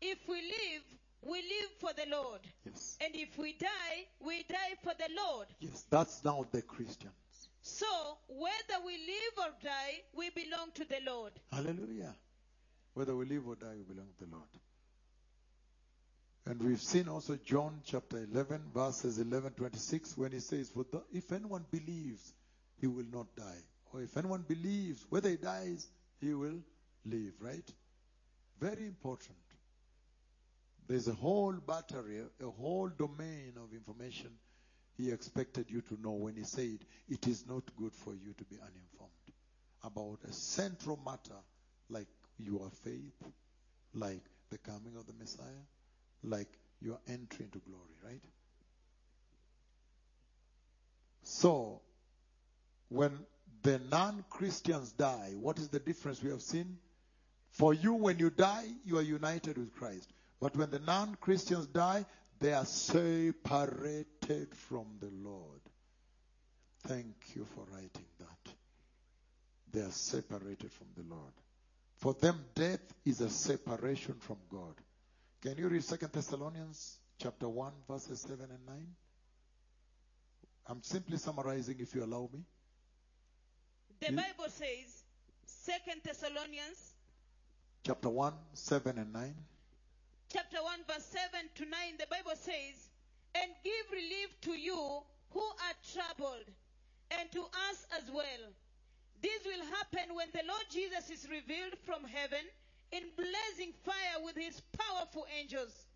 [0.00, 0.82] if we live,
[1.22, 2.40] we live for the Lord.
[2.64, 2.96] Yes.
[3.00, 5.46] And if we die, we die for the Lord.
[5.60, 7.14] Yes, that's now the Christians.
[7.62, 7.86] So,
[8.28, 11.32] whether we live or die, we belong to the Lord.
[11.50, 12.14] Hallelujah.
[12.92, 14.48] Whether we live or die, we belong to the Lord.
[16.46, 21.02] And we've seen also John chapter 11, verses 11, 26, when he says, For the,
[21.14, 22.34] if anyone believes,
[22.80, 23.62] he will not die.
[23.92, 25.86] Or if anyone believes, whether he dies,
[26.20, 26.60] he will
[27.04, 27.72] live, right?
[28.60, 29.36] Very important.
[30.86, 34.30] There's a whole battery, a whole domain of information
[34.96, 36.78] he expected you to know when he said,
[37.08, 39.12] It is not good for you to be uninformed
[39.82, 41.40] about a central matter
[41.90, 42.06] like
[42.38, 43.32] your faith,
[43.92, 45.44] like the coming of the Messiah,
[46.22, 46.48] like
[46.80, 48.22] your entry into glory, right?
[51.22, 51.80] So,
[52.88, 53.18] when
[53.62, 56.78] the non Christians die, what is the difference we have seen?
[57.54, 60.12] For you, when you die, you are united with Christ.
[60.40, 62.04] But when the non Christians die,
[62.40, 65.60] they are separated from the Lord.
[66.82, 68.52] Thank you for writing that.
[69.72, 71.32] They are separated from the Lord.
[71.96, 74.74] For them, death is a separation from God.
[75.40, 78.86] Can you read Second Thessalonians chapter 1, verses 7 and 9?
[80.66, 82.40] I'm simply summarizing if you allow me.
[84.00, 84.12] The?
[84.12, 85.04] Bible says,
[85.46, 86.93] Second Thessalonians
[87.86, 89.34] Chapter 1, 7 and 9.
[90.32, 92.88] chapter 1 verse 7 to 9 the bible says
[93.34, 96.48] and give relief to you who are troubled
[97.10, 98.42] and to us as well.
[99.20, 102.44] This will happen when the lord jesus is revealed from heaven
[102.92, 105.86] in blazing fire with his powerful angels.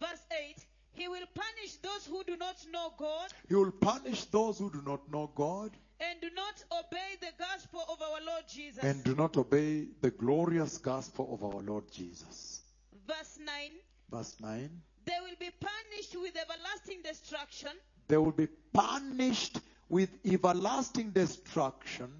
[0.00, 0.64] Verse 8
[0.94, 3.32] he will punish those who do not know god.
[3.48, 5.72] He will punish those who do not know God
[6.10, 10.10] and do not obey the gospel of our lord jesus and do not obey the
[10.10, 12.62] glorious gospel of our Lord Jesus.
[13.06, 13.48] verse 9
[14.10, 14.70] Verse 9.
[15.06, 17.70] they will be punished with everlasting destruction
[18.08, 22.10] They will be punished with everlasting destruction.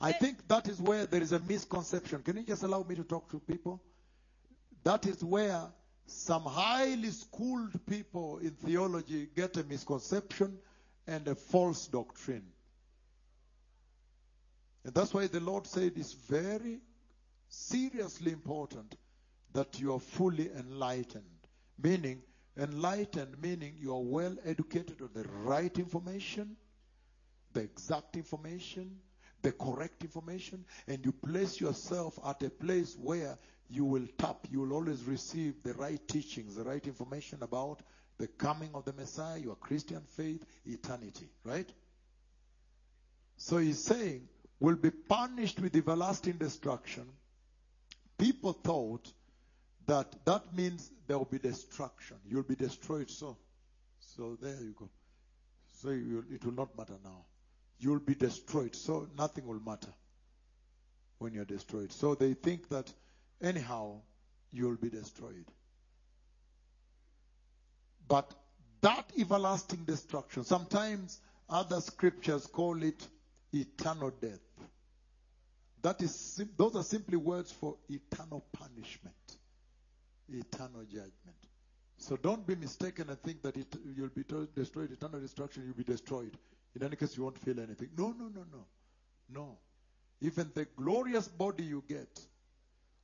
[0.00, 2.22] I think that is where there is a misconception.
[2.22, 3.80] Can you just allow me to talk to people?
[4.84, 5.62] That is where
[6.06, 10.58] some highly schooled people in theology get a misconception
[11.06, 12.46] and a false doctrine.
[14.84, 16.80] And that's why the Lord said it's very
[17.48, 18.96] seriously important
[19.52, 21.24] that you are fully enlightened.
[21.80, 22.22] Meaning,
[22.56, 26.56] enlightened meaning you are well educated on the right information,
[27.52, 28.98] the exact information,
[29.42, 33.38] the correct information, and you place yourself at a place where
[33.70, 37.80] you will tap, you will always receive the right teachings, the right information about
[38.18, 41.70] the coming of the Messiah, your Christian faith, eternity, right?
[43.36, 44.28] So he's saying,
[44.60, 47.06] will be punished with everlasting destruction.
[48.18, 49.12] People thought
[49.86, 52.16] that that means there will be destruction.
[52.26, 53.10] You'll be destroyed.
[53.10, 53.36] So,
[54.00, 54.88] so there you go.
[55.80, 57.24] So you, it will not matter now.
[57.78, 58.74] You'll be destroyed.
[58.74, 59.92] So nothing will matter
[61.18, 61.92] when you're destroyed.
[61.92, 62.92] So they think that
[63.40, 64.00] anyhow
[64.52, 65.46] you'll be destroyed.
[68.08, 68.32] But
[68.80, 73.06] that everlasting destruction, sometimes other scriptures call it
[73.52, 74.40] eternal death.
[75.82, 79.14] That is, those are simply words for eternal punishment,
[80.28, 81.12] eternal judgment.
[81.98, 85.74] So don't be mistaken and think that it, you'll be to- destroyed, eternal destruction, you'll
[85.74, 86.36] be destroyed.
[86.74, 87.90] In any case, you won't feel anything.
[87.96, 88.64] No, no, no, no.
[89.30, 89.58] No.
[90.20, 92.20] Even the glorious body you get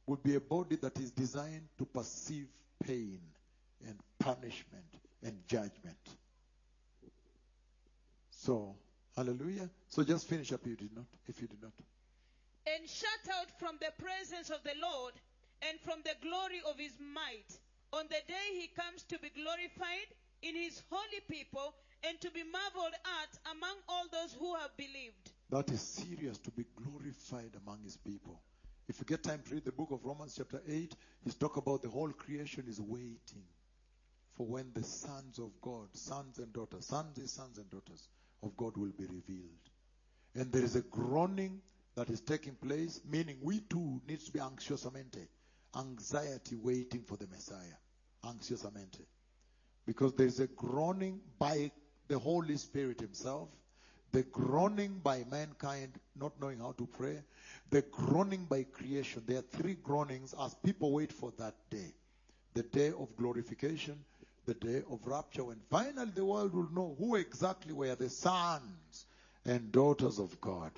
[0.07, 2.47] will be a body that is designed to perceive
[2.85, 3.21] pain
[3.87, 4.85] and punishment
[5.23, 5.97] and judgment.
[8.31, 8.75] So,
[9.17, 9.71] hallelujah.
[9.89, 11.07] So just finish up if you did not.
[11.27, 11.73] If you did not.
[12.67, 15.15] And shut out from the presence of the Lord
[15.69, 17.51] and from the glory of his might
[17.93, 20.09] on the day he comes to be glorified
[20.43, 21.75] in his holy people
[22.09, 25.31] and to be marveled at among all those who have believed.
[25.51, 28.41] That is serious to be glorified among his people
[28.89, 30.95] If you get time to read the book of Romans, chapter 8,
[31.25, 33.45] he's talk about the whole creation is waiting
[34.37, 38.09] for when the sons of God, sons and daughters, sons sons and daughters
[38.43, 39.71] of God will be revealed.
[40.35, 41.63] And there is a groaning
[41.97, 45.27] that is taking place, meaning we too needs to be anxiosamente,
[45.77, 47.79] anxiety waiting for the Messiah,
[48.25, 49.05] anxiosamente.
[49.87, 51.71] Because there is a groaning by
[52.09, 53.49] the Holy Spirit himself,
[54.13, 57.19] the groaning by mankind not knowing how to pray,
[57.71, 59.23] the groaning by creation.
[59.27, 61.95] There are three groanings as people wait for that day.
[62.55, 63.99] The day of glorification,
[64.47, 69.07] the day of rapture, when finally the world will know who exactly were the sons
[69.45, 70.71] and daughters of God.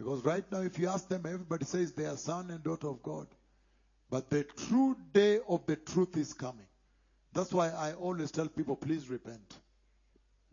[0.00, 3.02] Because right now, if you ask them, everybody says they are son and daughter of
[3.02, 3.26] God.
[4.08, 6.64] But the true day of the truth is coming.
[7.34, 9.58] That's why I always tell people, please repent.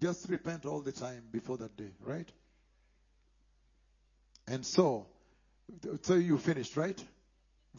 [0.01, 2.29] Just repent all the time before that day, right?
[4.49, 5.05] And so,
[6.01, 7.01] so you finished, right?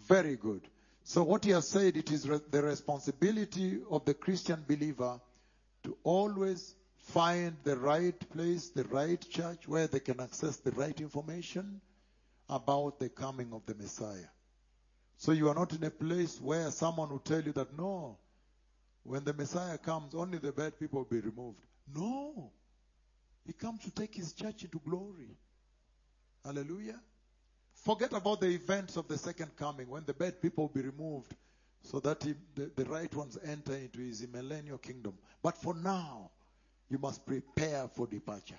[0.09, 0.63] Very good.
[1.05, 5.21] So what he has said, it is re- the responsibility of the Christian believer
[5.85, 6.75] to always
[7.09, 11.81] find the right place, the right church where they can access the right information
[12.49, 14.31] about the coming of the Messiah.
[15.17, 18.19] So you are not in a place where someone will tell you that no,
[19.05, 21.65] when the Messiah comes, only the bad people will be removed.
[21.95, 22.53] No.
[23.47, 25.31] He comes to take his church into glory.
[26.45, 27.01] Hallelujah.
[27.73, 31.35] Forget about the events of the second coming when the bad people will be removed
[31.83, 35.15] so that he, the, the right ones enter into his millennial kingdom.
[35.43, 36.31] But for now,
[36.91, 38.59] you must prepare for departure.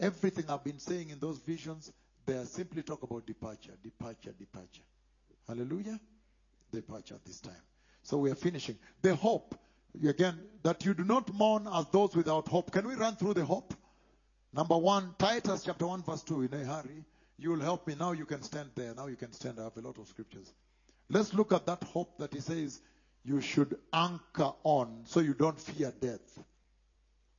[0.00, 1.92] Everything I've been saying in those visions,
[2.26, 4.82] they are simply talk about departure, departure, departure.
[5.46, 5.98] Hallelujah.
[6.72, 7.54] Departure this time.
[8.02, 8.76] So we are finishing.
[9.02, 9.54] The hope,
[10.06, 12.72] again, that you do not mourn as those without hope.
[12.72, 13.74] Can we run through the hope?
[14.52, 17.04] Number one, Titus chapter 1, verse 2, in a hurry.
[17.38, 17.94] You will help me.
[17.98, 18.94] Now you can stand there.
[18.94, 19.58] Now you can stand.
[19.60, 20.52] I have a lot of scriptures.
[21.08, 22.80] Let's look at that hope that he says
[23.24, 26.38] you should anchor on so you don't fear death.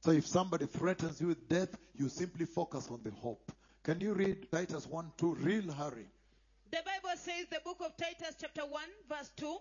[0.01, 3.51] So if somebody threatens you with death, you simply focus on the hope.
[3.83, 5.35] Can you read Titus 1 2?
[5.35, 6.05] Real hurry.
[6.71, 9.57] The Bible says, the book of Titus, chapter 1, verse 2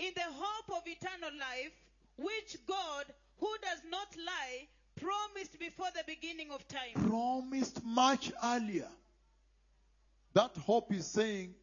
[0.00, 1.72] In the hope of eternal life,
[2.16, 3.06] which God,
[3.38, 4.68] who does not lie,
[5.00, 7.08] promised before the beginning of time.
[7.08, 8.88] Promised much earlier.
[10.34, 11.54] That hope is saying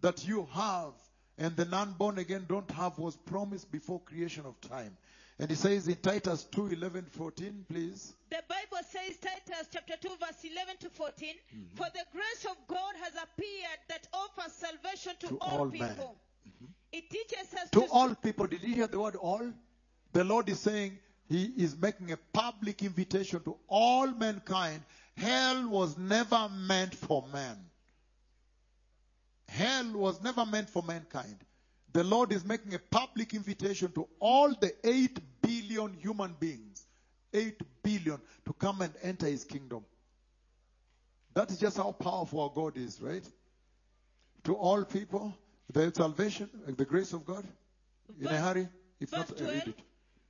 [0.00, 0.92] that you have
[1.38, 4.96] and the non born again don't have was promised before creation of time.
[5.38, 8.14] And he says in Titus 2 11 14, please.
[8.30, 11.76] The Bible says, Titus chapter 2, verse 11 to 14, mm-hmm.
[11.76, 15.86] For the grace of God has appeared that offers salvation to, To all, all people.
[15.86, 15.96] men.
[15.96, 16.64] Mm-hmm.
[16.92, 18.46] It teaches us To to all people.
[18.46, 19.52] Did you hear the word all?
[20.12, 24.82] The Lord is saying he is making a public invitation to all mankind.
[25.16, 27.58] Hell was never meant for man.
[29.48, 31.36] Hell was never meant for mankind.
[31.94, 36.86] The Lord is making a public invitation to all the 8 billion human beings,
[37.32, 39.84] 8 billion, to come and enter his kingdom.
[41.34, 43.24] That is just how powerful our God is, right?
[44.44, 45.32] To all people,
[45.72, 47.44] the salvation, the grace of God.
[48.20, 48.68] In a Verse- hurry,
[49.00, 49.68] if verse not, read 12.
[49.68, 49.78] it.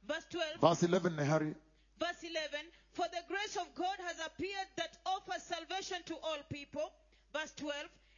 [0.07, 0.61] verse 12.
[0.61, 1.55] Verse 11 in a hurry.
[1.99, 2.61] Verse 11
[2.93, 6.93] For the grace of God has appeared that offers salvation to all people.
[7.33, 7.75] Verse 12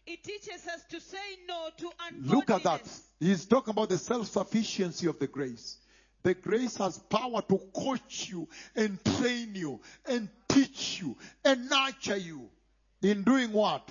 [0.07, 1.17] It teaches us to say
[1.49, 2.31] no to ungodliness.
[2.33, 2.83] Look at that.
[3.19, 5.79] He's talking about the self sufficiency of the grace.
[6.23, 12.17] The grace has power to coach you and train you and teach you and nurture
[12.17, 12.49] you.
[13.03, 13.89] In doing what?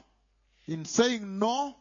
[0.68, 1.76] In saying no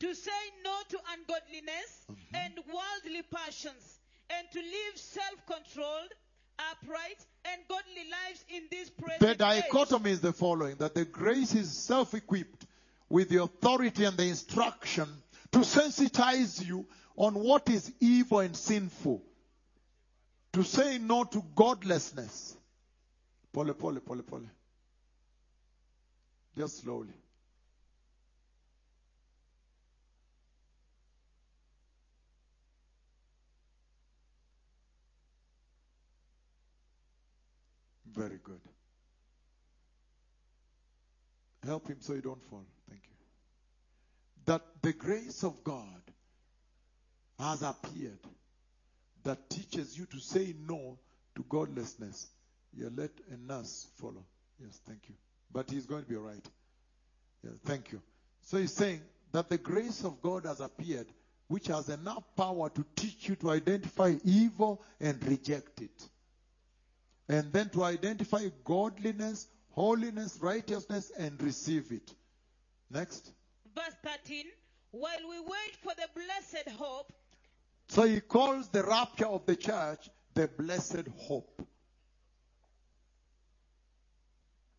[0.00, 0.30] To say
[0.64, 2.34] no to ungodliness mm-hmm.
[2.34, 3.98] and worldly passions,
[4.30, 6.12] and to live self controlled,
[6.72, 9.38] upright, and godly lives in this present The age.
[9.38, 12.66] dichotomy is the following that the grace is self equipped
[13.08, 15.08] with the authority and the instruction
[15.52, 16.86] to sensitize you
[17.16, 19.22] on what is evil and sinful,
[20.52, 22.56] to say no to godlessness.
[23.52, 24.42] Pole, pole, pole, pole.
[26.56, 27.14] Just slowly.
[38.06, 38.60] Very good.
[41.64, 42.64] Help him so he don't fall.
[44.48, 46.00] That the grace of God
[47.38, 48.18] has appeared
[49.24, 50.98] that teaches you to say no
[51.36, 52.28] to godlessness.
[52.74, 54.24] You let a nurse follow.
[54.58, 55.14] Yes, thank you.
[55.52, 56.48] But he's going to be all right.
[57.44, 58.00] Yeah, thank you.
[58.40, 61.08] So he's saying that the grace of God has appeared,
[61.48, 66.08] which has enough power to teach you to identify evil and reject it
[67.28, 72.14] and then to identify godliness, holiness, righteousness, and receive it.
[72.90, 73.30] Next.
[74.90, 77.12] While we wait for the blessed hope
[77.88, 81.62] So he calls the rapture of the church the blessed hope.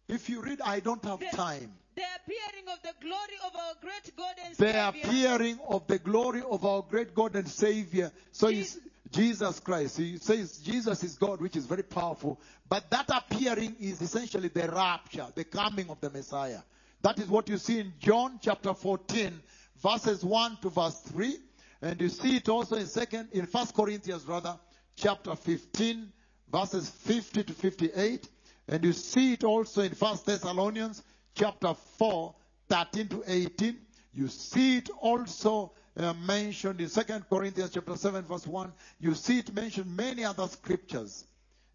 [0.08, 1.72] If you read, I don't have the, time.
[1.96, 5.10] the appearing of the glory of our great God and The Savior.
[5.10, 8.12] appearing of the glory of our great God and Savior.
[8.32, 8.80] So he's
[9.12, 9.98] Jesus Christ.
[9.98, 12.40] He says Jesus is God, which is very powerful.
[12.68, 16.62] But that appearing is essentially the rapture, the coming of the Messiah.
[17.02, 19.40] That is what you see in John chapter 14,
[19.82, 21.38] verses 1 to verse 3.
[21.82, 24.58] And you see it also in second, in First Corinthians rather,
[24.98, 26.12] chapter 15,
[26.52, 28.28] verses 50 to 58.
[28.68, 31.04] And you see it also in First Thessalonians
[31.36, 32.36] chapter 4,
[32.68, 33.78] 13 to 18.
[34.14, 38.74] You see it also uh, mentioned in Second Corinthians chapter 7, verse 1.
[39.00, 41.26] You see it mentioned many other scriptures.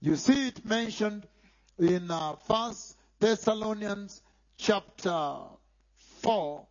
[0.00, 1.26] You see it mentioned
[1.78, 4.20] in uh, First Thessalonians
[4.56, 5.36] chapter
[6.22, 6.66] 4,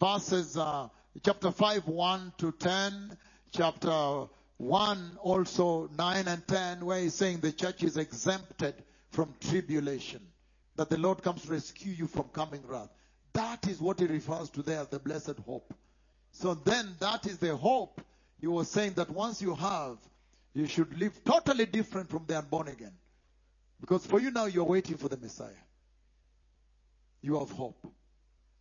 [0.00, 0.88] verses uh,
[1.22, 3.16] chapter 5, 1 to 10,
[3.52, 4.26] chapter
[4.58, 8.74] 1 also 9 and 10, where he's saying the church is exempted
[9.10, 10.20] from tribulation,
[10.76, 12.90] that the Lord comes to rescue you from coming wrath.
[13.32, 15.74] That is what he refers to there as the blessed hope.
[16.32, 18.00] So then that is the hope
[18.40, 19.98] he was saying that once you have,
[20.54, 22.92] you should live totally different from the unborn again.
[23.80, 25.50] Because for you now, you're waiting for the Messiah.
[27.24, 27.86] You have hope.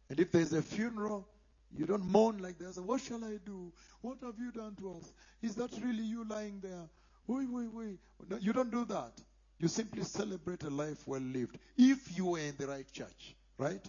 [0.10, 1.28] And if there's a funeral,
[1.76, 2.78] you don't mourn like this.
[2.78, 3.74] What shall I do?
[4.00, 5.12] What have you done to us?
[5.42, 6.88] Is that really you lying there?
[7.28, 8.00] Wait, wait, wait.
[8.30, 9.12] No, you don't do that.
[9.60, 11.58] You simply celebrate a life well lived.
[11.78, 13.86] If you were in the right church, right?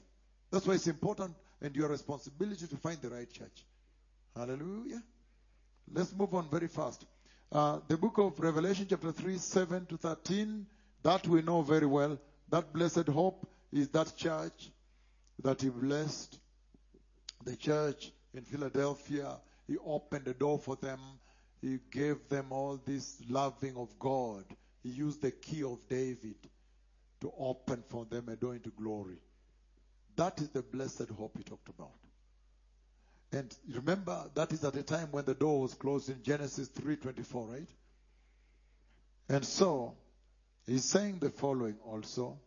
[0.51, 3.65] That's why it's important and your responsibility to find the right church.
[4.35, 5.05] Hallelujah.
[5.93, 7.07] Let's move on very fast.
[7.53, 10.67] Uh, the book of Revelation, chapter 3, 7 to 13,
[11.05, 12.19] that we know very well.
[12.51, 14.71] That blessed hope is that church
[15.43, 16.39] that he blessed.
[17.45, 21.01] The church in Philadelphia, he opened the door for them.
[21.61, 24.45] He gave them all this loving of God.
[24.83, 26.37] He used the key of David
[27.21, 29.19] to open for them a door into glory.
[30.17, 31.91] That is the blessed hope he talked about.
[33.33, 37.53] And remember, that is at a time when the door was closed in Genesis 3.24,
[37.53, 37.69] right?
[39.29, 39.95] And so,
[40.67, 42.39] he's saying the following also.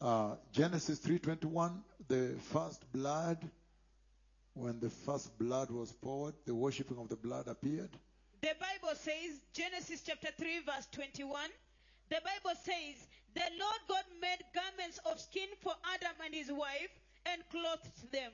[0.00, 1.72] Uh, Genesis 3.21,
[2.08, 3.38] the first blood,
[4.54, 7.90] when the first blood was poured, the worshipping of the blood appeared.
[8.42, 11.48] The Bible says, Genesis chapter 3, verse 21,
[12.10, 16.90] the Bible says, The Lord God made garments of skin for Adam and his wife
[17.24, 18.32] and clothed them.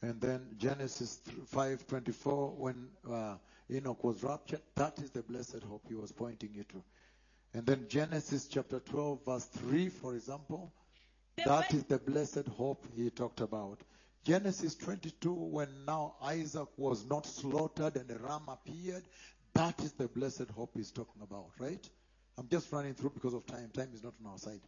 [0.00, 1.20] And then Genesis
[1.54, 3.36] 5:24, when uh,
[3.70, 6.82] Enoch was raptured, that is the blessed hope he was pointing you to.
[7.54, 10.72] And then Genesis chapter 12, verse 3, for example,
[11.36, 13.80] that is the blessed hope he talked about.
[14.24, 19.02] Genesis 22, when now Isaac was not slaughtered and a ram appeared,
[19.54, 21.88] that is the blessed hope he's talking about, right?
[22.38, 23.70] I'm just running through because of time.
[23.74, 24.60] Time is not on our side.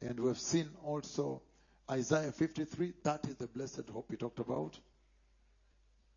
[0.00, 1.42] And we've seen also
[1.90, 4.78] Isaiah 53, that is the blessed hope he talked about.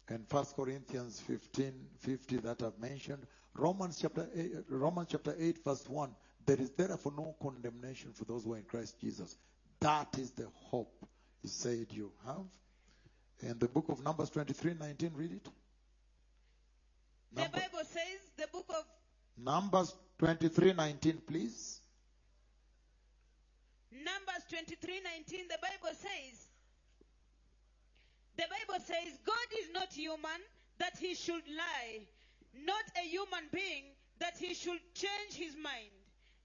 [0.10, 3.26] And 1 Corinthians 15, 50 that I've mentioned.
[3.56, 6.10] Romans chapter 8, Romans chapter 8, verse 1.
[6.46, 9.38] There is therefore no condemnation for those who are in Christ Jesus.
[9.84, 10.96] That is the hope
[11.42, 12.46] he said you have.
[13.42, 15.48] And the book of Numbers 23, 19, read it.
[17.34, 18.86] The Bible says, the book of
[19.38, 21.82] Numbers 23, 19, please.
[23.92, 26.48] Numbers 23 19, the Bible says,
[28.38, 30.40] the Bible says, God is not human
[30.80, 32.08] that he should lie,
[32.66, 33.84] not a human being
[34.20, 35.92] that he should change his mind.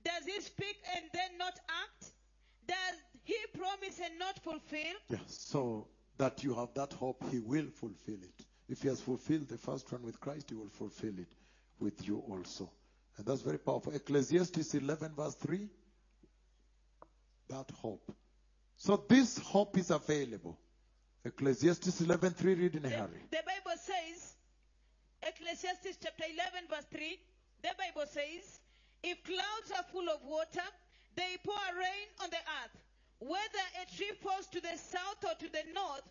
[0.05, 1.55] Does he speak and then not
[1.87, 2.13] act?
[2.67, 4.97] Does he promised and not fulfill?
[5.11, 8.47] Yes, so that you have that hope, he will fulfill it.
[8.69, 11.29] If he has fulfilled the first one with Christ, he will fulfill it
[11.79, 12.71] with you also.
[13.19, 13.95] And that's very powerful.
[13.95, 15.69] Ecclesiastes 11, verse 3.
[17.49, 18.11] That hope.
[18.77, 20.59] So this hope is available.
[21.25, 23.23] Ecclesiastes 11, 3, read in a The, hurry.
[23.31, 24.35] the Bible says,
[25.23, 27.19] Ecclesiastes chapter 11, verse 3,
[27.63, 28.61] the Bible says,
[29.03, 30.65] If clouds are full of water,
[31.17, 32.77] they pour rain on the earth.
[33.21, 36.03] Whether a tree falls to the south or to the north,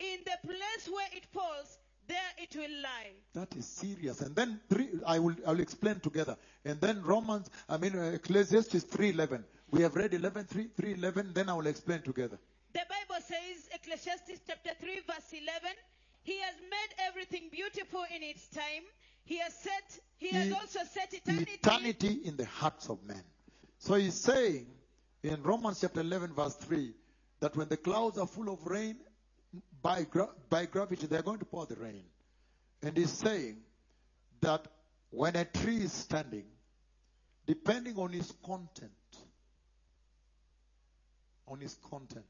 [0.00, 1.78] in the place where it falls,
[2.08, 3.12] there it will lie.
[3.34, 4.20] That is serious.
[4.22, 6.36] And then three, I will I will explain together.
[6.64, 9.44] And then Romans, I mean uh, Ecclesiastes 3:11.
[9.70, 11.34] We have read 11 3 3:11.
[11.34, 12.38] Then I will explain together.
[12.72, 15.70] The Bible says, Ecclesiastes chapter 3, verse 11,
[16.22, 18.84] He has made everything beautiful in its time.
[19.24, 21.52] He has set, He has also set eternity.
[21.62, 23.22] eternity in the hearts of men.
[23.78, 24.66] So he's saying
[25.22, 26.92] in Romans chapter 11, verse 3,
[27.40, 28.96] that when the clouds are full of rain,
[29.82, 32.04] by, gra- by gravity, they're going to pour the rain.
[32.82, 33.58] And he's saying
[34.40, 34.66] that
[35.10, 36.44] when a tree is standing,
[37.46, 38.92] depending on its content,
[41.46, 42.24] on its content,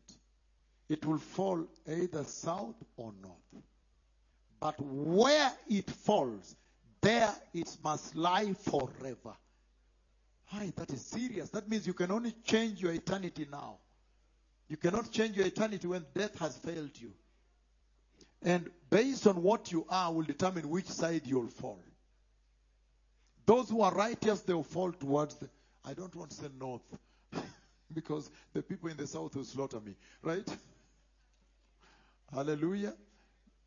[0.89, 3.65] it will fall either south or north.
[4.61, 6.57] But where it falls,
[7.01, 9.35] there it must lie forever.
[10.51, 11.51] Hi, that is serious.
[11.51, 13.77] That means you can only change your eternity now.
[14.69, 17.13] You cannot change your eternity when death has failed you.
[18.43, 21.83] And based on what you are will determine which side you'll fall.
[23.45, 25.49] Those who are righteous, they will fall towards the,
[25.85, 26.83] I don't want to say north,
[27.93, 30.49] because the people in the south will slaughter me, right?
[32.35, 32.95] Hallelujah.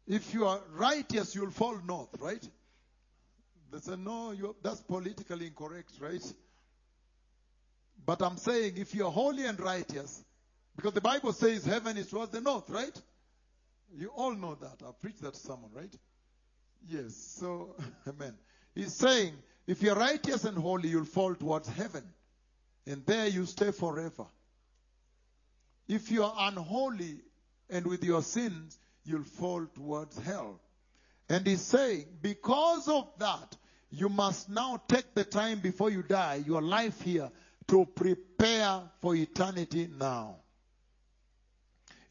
[0.08, 2.48] If you are righteous, you'll fall north, right?
[3.72, 6.34] They say, no, that's politically incorrect, right?
[8.06, 10.24] But I'm saying if you're holy and righteous,
[10.76, 12.99] because the Bible says heaven is towards the north, right?
[13.95, 14.82] You all know that.
[14.86, 15.93] I preached that sermon, right?
[16.88, 17.16] Yes.
[17.16, 17.76] So,
[18.08, 18.36] amen.
[18.74, 19.34] He's saying
[19.68, 22.04] if you're righteous and holy, you'll fall towards heaven.
[22.88, 24.26] And there you stay forever.
[25.88, 27.20] If you are unholy
[27.70, 30.60] and with your sins, you'll fall towards hell.
[31.30, 33.58] And he's saying, because of that,
[33.91, 37.30] you must now take the time before you die, your life here,
[37.72, 40.36] to prepare for eternity now.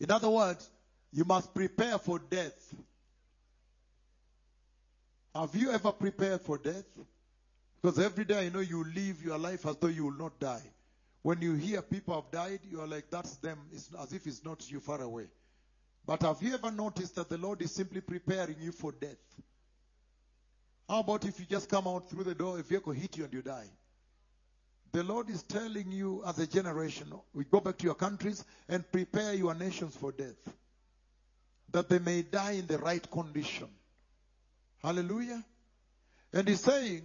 [0.00, 0.70] In other words,
[1.12, 2.74] you must prepare for death.
[5.34, 6.86] Have you ever prepared for death?
[7.80, 10.62] Because every day I know you live your life as though you will not die.
[11.20, 13.58] When you hear people have died, you are like, that's them.
[13.70, 15.26] It's as if it's not you far away.
[16.06, 19.40] But have you ever noticed that the Lord is simply preparing you for death?
[20.88, 23.32] How about if you just come out through the door, a vehicle hit you and
[23.34, 23.68] you die?
[24.92, 28.90] The Lord is telling you as a generation, we go back to your countries and
[28.90, 30.36] prepare your nations for death.
[31.72, 33.68] That they may die in the right condition.
[34.82, 35.44] Hallelujah.
[36.32, 37.02] And he's saying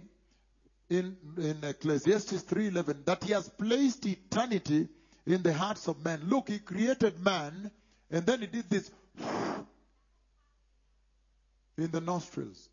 [0.90, 4.88] in, in Ecclesiastes 3.11 that he has placed eternity
[5.24, 6.22] in the hearts of men.
[6.26, 7.70] Look, he created man
[8.10, 8.90] and then he did this
[11.76, 12.68] in the nostrils.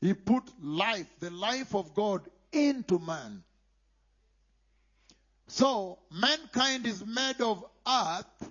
[0.00, 3.42] He put life, the life of God into man.
[5.50, 8.50] So, mankind is made of earth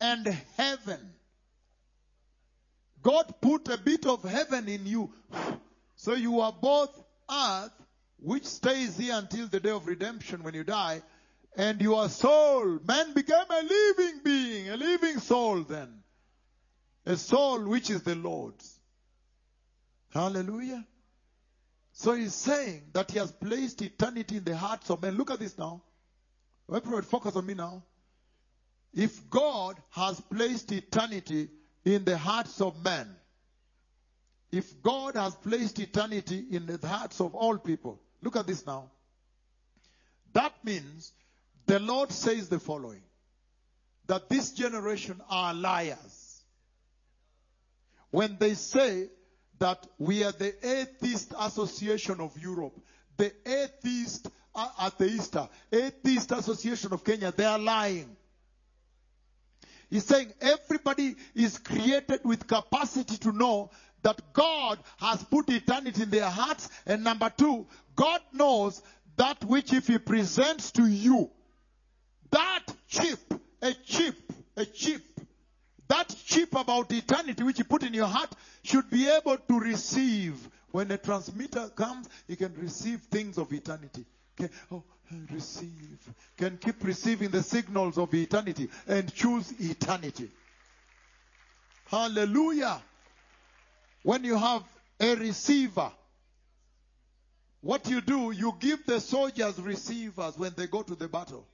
[0.00, 0.26] and
[0.56, 1.12] heaven.
[3.02, 5.12] God put a bit of heaven in you.
[5.96, 6.98] So you are both
[7.30, 7.72] earth,
[8.20, 11.02] which stays here until the day of redemption when you die,
[11.58, 12.78] and your soul.
[12.88, 16.02] Man became a living being, a living soul then.
[17.04, 18.80] A soul which is the Lord's.
[20.14, 20.86] Hallelujah.
[21.92, 25.16] So he's saying that he has placed eternity in the hearts of men.
[25.18, 25.82] Look at this now.
[26.74, 27.82] Everybody focus on me now.
[28.94, 31.48] If God has placed eternity
[31.84, 33.08] in the hearts of men,
[34.52, 38.90] if God has placed eternity in the hearts of all people, look at this now.
[40.32, 41.12] That means
[41.66, 43.02] the Lord says the following
[44.06, 46.42] that this generation are liars.
[48.10, 49.08] When they say
[49.60, 52.76] that we are the Atheist Association of Europe,
[53.16, 58.16] the Atheist at the Easter, Atheist Association of Kenya, they are lying.
[59.88, 63.70] He's saying everybody is created with capacity to know
[64.02, 66.68] that God has put eternity in their hearts.
[66.86, 68.80] And number two, God knows
[69.16, 71.30] that which if He presents to you,
[72.30, 73.18] that chip,
[73.60, 74.14] a chip,
[74.56, 75.02] a chip,
[75.88, 78.32] that chip about eternity which He put in your heart
[78.62, 80.48] should be able to receive.
[80.70, 84.04] When a transmitter comes, he can receive things of eternity.
[84.40, 84.82] Can, oh,
[85.30, 85.98] receive.
[86.38, 90.30] Can keep receiving the signals of eternity and choose eternity.
[91.86, 92.80] Hallelujah.
[94.02, 94.62] When you have
[94.98, 95.92] a receiver,
[97.60, 101.46] what you do, you give the soldiers receivers when they go to the battle.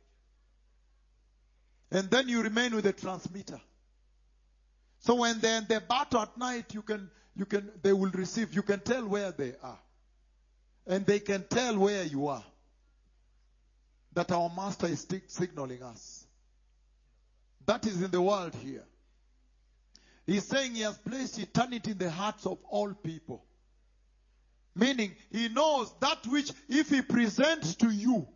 [1.90, 3.60] And then you remain with the transmitter.
[5.00, 8.54] So when they're in the battle at night, you can, you can, they will receive.
[8.54, 9.78] You can tell where they are.
[10.86, 12.44] And they can tell where you are.
[14.16, 16.24] That our master is signaling us.
[17.66, 18.84] That is in the world here.
[20.26, 23.44] He's saying he has placed eternity in the hearts of all people.
[24.74, 28.26] Meaning, he knows that which, if he presents to you,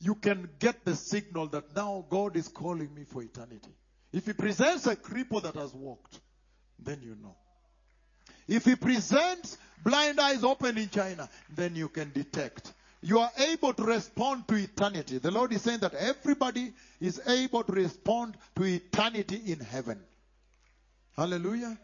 [0.00, 3.70] you can get the signal that now God is calling me for eternity.
[4.12, 6.18] If he presents a cripple that has walked,
[6.80, 7.36] then you know.
[8.48, 12.72] If he presents blind eyes open in China, then you can detect.
[13.02, 15.18] You are able to respond to eternity.
[15.18, 20.00] The Lord is saying that everybody is able to respond to eternity in heaven.
[21.16, 21.78] Hallelujah.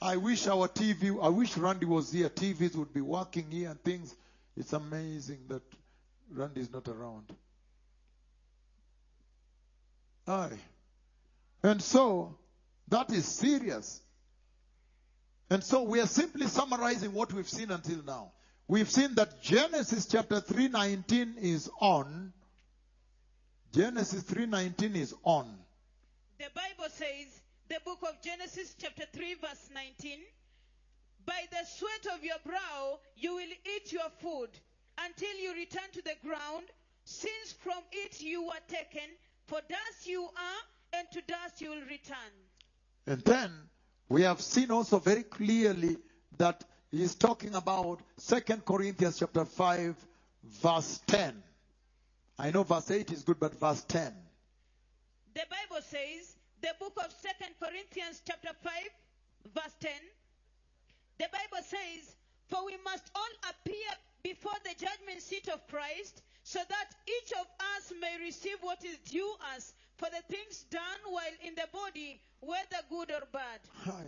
[0.00, 2.28] I wish our TV, I wish Randy was here.
[2.28, 4.14] TVs would be working here and things.
[4.56, 5.62] It's amazing that
[6.30, 7.32] Randy is not around.
[10.28, 10.58] Aye.
[11.62, 12.36] And so,
[12.88, 14.00] that is serious.
[15.48, 18.32] And so we are simply summarizing what we've seen until now.
[18.68, 22.32] We've seen that Genesis chapter 3:19 is on.
[23.72, 25.64] Genesis 3:19 is on.
[26.38, 30.18] The Bible says, the book of Genesis, chapter 3, verse 19
[31.24, 34.50] By the sweat of your brow you will eat your food
[34.98, 36.66] until you return to the ground,
[37.04, 39.08] since from it you were taken,
[39.46, 42.32] for dust you are, and to dust you will return.
[43.06, 43.50] And then
[44.08, 45.96] we have seen also very clearly
[46.38, 46.64] that
[46.98, 49.96] he's talking about 2 Corinthians chapter 5
[50.62, 51.42] verse 10.
[52.38, 54.12] I know verse 8 is good, but verse 10.
[55.34, 58.72] The Bible says, the book of Second Corinthians chapter 5,
[59.54, 59.90] verse 10,
[61.18, 62.14] the Bible says,
[62.48, 63.90] For we must all appear
[64.22, 68.98] before the judgment seat of Christ, so that each of us may receive what is
[69.10, 73.60] due us for the things done while in the body, whether good or bad.
[73.84, 74.06] Hi.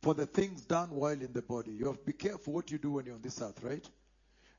[0.00, 1.72] For the things done while in the body.
[1.72, 3.84] You have to be careful what you do when you're on this earth, right?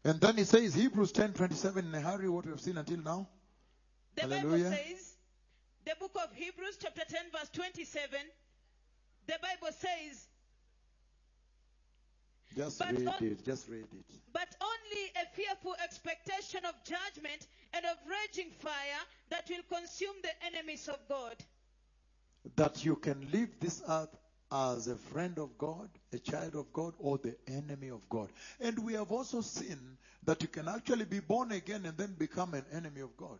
[0.03, 2.97] And then he says, Hebrews 10 27 in a hurry, what we have seen until
[2.97, 3.27] now.
[4.15, 4.65] The Hallelujah.
[4.65, 5.13] Bible says,
[5.85, 8.19] the book of Hebrews, chapter 10, verse 27,
[9.27, 10.27] the Bible says,
[12.55, 13.45] Just But read not- it.
[13.45, 14.05] Just read it.
[14.33, 20.45] but only a fearful expectation of judgment and of raging fire that will consume the
[20.45, 21.35] enemies of God.
[22.55, 24.17] That you can leave this earth
[24.51, 28.29] as a friend of God, a child of God, or the enemy of God.
[28.59, 32.53] And we have also seen that you can actually be born again and then become
[32.53, 33.39] an enemy of God.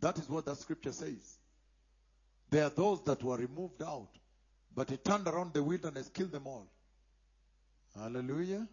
[0.00, 1.38] That is what the scripture says.
[2.50, 4.08] There are those that were removed out,
[4.74, 6.66] but he turned around the wilderness, killed them all.
[7.94, 8.66] Hallelujah.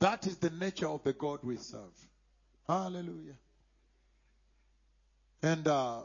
[0.00, 2.08] That is the nature of the God we serve.
[2.66, 3.36] Hallelujah.
[5.42, 6.02] And, uh,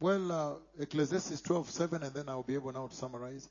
[0.00, 3.48] well, uh, Ecclesiastes 12 7, and then I'll be able now to summarize.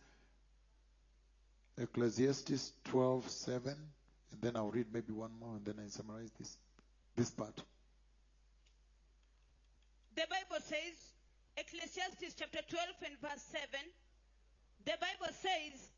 [1.78, 3.74] Ecclesiastes 12 7,
[4.32, 6.58] and then I'll read maybe one more, and then I summarize this,
[7.16, 7.62] this part.
[10.16, 10.96] The Bible says,
[11.58, 13.68] Ecclesiastes chapter 12 and verse 7,
[14.86, 15.90] the Bible says,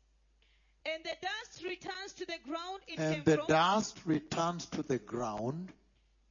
[0.86, 3.46] And the dust returns to the ground it And came the from.
[3.48, 5.72] dust returns to the ground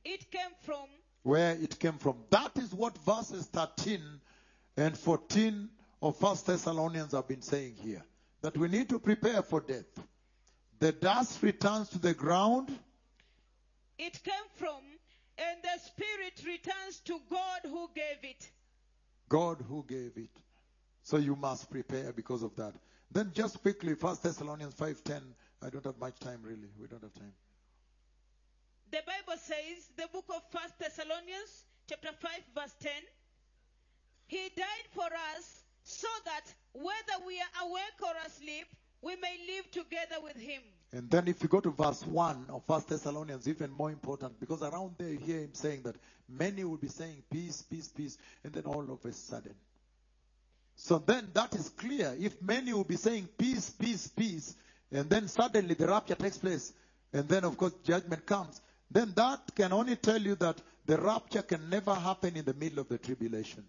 [0.04, 0.88] It came from.
[1.24, 2.18] where it came from.
[2.32, 4.02] That is what verses 13
[4.78, 5.70] and 14
[6.02, 8.04] of First Thessalonians have been saying here.
[8.46, 9.90] That we need to prepare for death.
[10.78, 12.70] The dust returns to the ground.
[13.98, 14.84] It came from,
[15.40, 18.48] and the spirit returns to God who gave it.
[19.30, 20.30] God who gave it.
[21.02, 22.76] So you must prepare because of that.
[23.12, 25.22] Then just quickly, First Thessalonians 5.10.
[25.64, 26.70] I don't have much time really.
[26.80, 27.34] We don't have time.
[28.92, 32.92] The Bible says, the book of First Thessalonians, chapter 5, verse 10,
[34.28, 38.66] He died for us so that whether we are awake or asleep,
[39.02, 40.62] we may live together with Him.
[40.92, 44.64] And then if you go to verse 1 of First Thessalonians, even more important, because
[44.64, 45.96] around there you hear him saying that
[46.28, 49.54] many will be saying peace, peace, peace, and then all of a sudden.
[50.76, 52.16] So then that is clear.
[52.20, 54.56] If many will be saying peace, peace, peace,
[54.92, 56.74] and then suddenly the rapture takes place,
[57.14, 58.60] and then of course judgment comes,
[58.90, 62.80] then that can only tell you that the rapture can never happen in the middle
[62.80, 63.66] of the tribulation.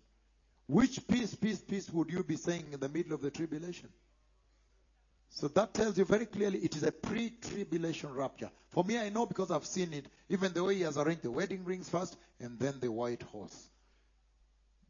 [0.67, 3.89] Which peace, peace, peace would you be saying in the middle of the tribulation?
[5.31, 8.51] So that tells you very clearly it is a pre-tribulation rapture.
[8.71, 10.07] For me, I know because I've seen it.
[10.29, 13.69] Even the way he has arranged the wedding rings first and then the white horse.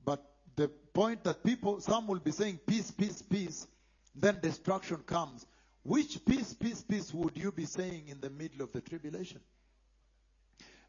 [0.05, 0.25] But
[0.55, 3.67] the point that people, some will be saying peace, peace, peace,
[4.15, 5.45] then destruction comes.
[5.83, 9.41] Which peace, peace, peace would you be saying in the middle of the tribulation?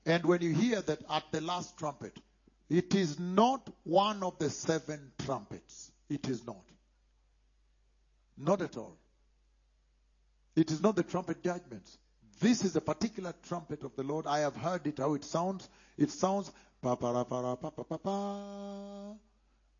[0.05, 2.17] And when you hear that at the last trumpet,
[2.69, 5.91] it is not one of the seven trumpets.
[6.09, 6.63] It is not.
[8.37, 8.97] Not at all.
[10.55, 11.97] It is not the trumpet judgments.
[12.39, 14.27] This is a particular trumpet of the Lord.
[14.27, 15.69] I have heard it how it sounds.
[15.97, 16.51] It sounds.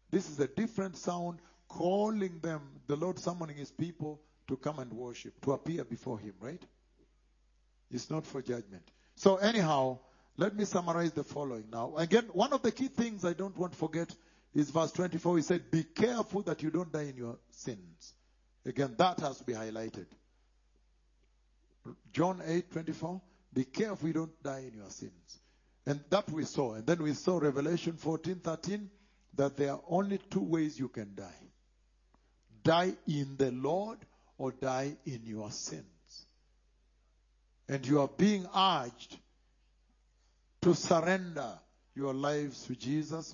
[0.09, 4.91] This is a different sound calling them, the Lord summoning his people to come and
[4.93, 6.63] worship, to appear before him, right?
[7.91, 8.89] It's not for judgment.
[9.15, 9.99] So anyhow,
[10.37, 11.95] let me summarize the following now.
[11.97, 14.13] Again, one of the key things I don't want to forget
[14.53, 15.37] is verse 24.
[15.37, 18.13] He said, be careful that you don't die in your sins.
[18.65, 20.05] Again, that has to be highlighted.
[22.11, 23.21] John 8, 24.
[23.53, 25.39] Be careful you don't die in your sins.
[25.85, 26.73] And that we saw.
[26.73, 28.89] And then we saw Revelation 14, 13,
[29.35, 31.47] that there are only two ways you can die.
[32.67, 33.97] die in the Lord
[34.37, 35.85] or die in your sins.
[37.69, 39.17] And you are being urged
[40.67, 41.57] to surrender
[41.95, 43.33] your lives to Jesus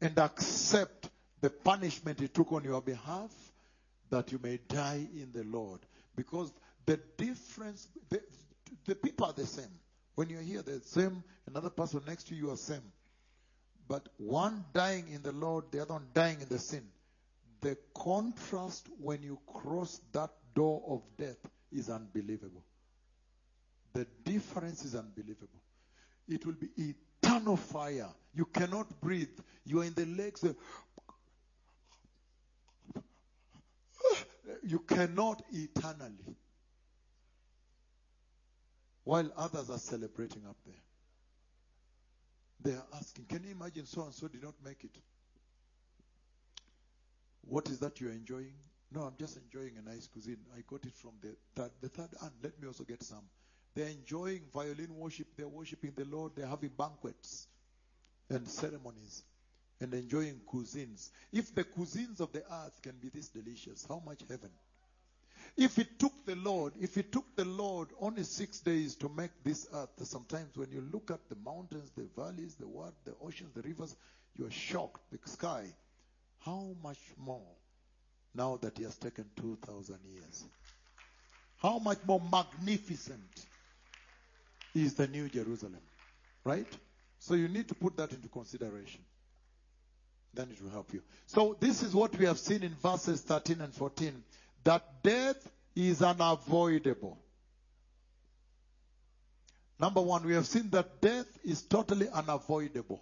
[0.00, 1.10] and accept
[1.40, 3.32] the punishment He took on your behalf
[4.10, 5.80] that you may die in the Lord.
[6.14, 6.52] Because
[6.86, 8.22] the difference, the,
[8.86, 9.72] the people are the same.
[10.14, 11.24] When you're here, the same.
[11.48, 12.92] Another person next to you are same.
[13.88, 16.84] But one dying in the Lord, the other one dying in the sin.
[17.60, 21.38] The contrast when you cross that door of death
[21.72, 22.62] is unbelievable.
[23.94, 25.58] The difference is unbelievable.
[26.28, 26.68] It will be
[27.22, 28.08] eternal fire.
[28.34, 29.38] You cannot breathe.
[29.64, 30.44] You are in the legs.
[34.62, 36.36] You cannot eternally.
[39.04, 40.74] While others are celebrating up there.
[42.60, 44.98] They are asking, can you imagine so and so did not make it?
[47.42, 48.52] What is that you're enjoying?
[48.92, 50.38] No, I'm just enjoying a nice cuisine.
[50.56, 52.32] I got it from the third, the third aunt.
[52.42, 53.24] Let me also get some.
[53.78, 55.28] They're enjoying violin worship.
[55.36, 56.32] They're worshiping the Lord.
[56.34, 57.46] They're having banquets
[58.28, 59.22] and ceremonies
[59.80, 61.10] and enjoying cuisines.
[61.32, 64.50] If the cuisines of the earth can be this delicious, how much heaven?
[65.56, 69.30] If it took the Lord, if it took the Lord only six days to make
[69.44, 73.54] this earth, sometimes when you look at the mountains, the valleys, the what, the oceans,
[73.54, 73.94] the rivers,
[74.36, 75.02] you are shocked.
[75.12, 75.66] The sky.
[76.40, 77.46] How much more
[78.34, 80.44] now that He has taken 2,000 years?
[81.58, 83.46] How much more magnificent
[84.74, 85.78] is the New Jerusalem?
[86.44, 86.66] Right?
[87.18, 89.00] So you need to put that into consideration.
[90.34, 91.02] Then it will help you.
[91.26, 94.22] So this is what we have seen in verses 13 and 14
[94.64, 97.18] that death is unavoidable.
[99.80, 103.00] Number one, we have seen that death is totally unavoidable.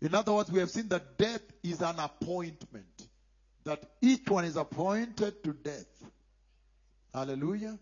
[0.00, 3.08] In other words, we have seen that death is an appointment,
[3.64, 5.86] that each one is appointed to death.
[7.14, 7.78] Hallelujah.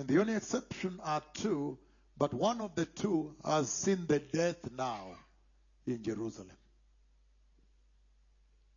[0.00, 1.76] And the only exception are two,
[2.16, 5.08] but one of the two has seen the death now
[5.86, 6.56] in Jerusalem.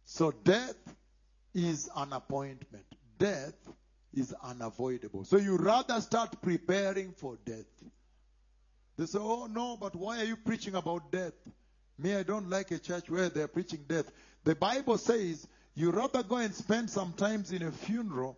[0.03, 0.75] So death
[1.53, 2.83] is an appointment.
[3.17, 3.55] Death
[4.13, 5.23] is unavoidable.
[5.23, 7.71] So you rather start preparing for death.
[8.97, 11.31] They say, oh no, but why are you preaching about death?
[11.97, 14.11] Me, I don't like a church where they're preaching death.
[14.43, 18.37] The Bible says you rather go and spend some times in a funeral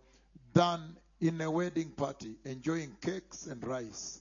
[0.52, 4.20] than in a wedding party, enjoying cakes and rice.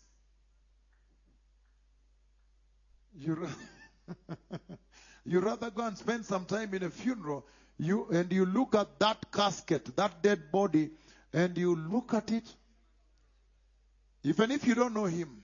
[3.14, 4.18] You, ra-
[5.26, 7.46] you rather go and spend some time in a funeral
[7.78, 10.92] you and you look at that casket, that dead body,
[11.34, 12.46] and you look at it,
[14.24, 15.44] even if you don't know him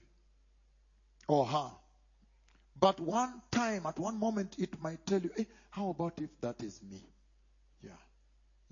[1.28, 1.72] or her.
[2.80, 6.64] But one time, at one moment, it might tell you, hey, how about if that
[6.64, 7.02] is me?
[7.84, 7.92] Yeah.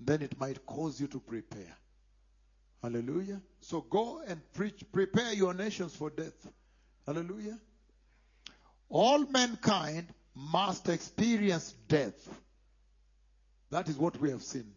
[0.00, 1.76] Then it might cause you to prepare.
[2.82, 3.40] Hallelujah.
[3.60, 6.48] So go and preach, prepare your nations for death.
[7.06, 7.58] Hallelujah.
[8.88, 12.28] All mankind must experience death.
[13.70, 14.72] That is what we have seen.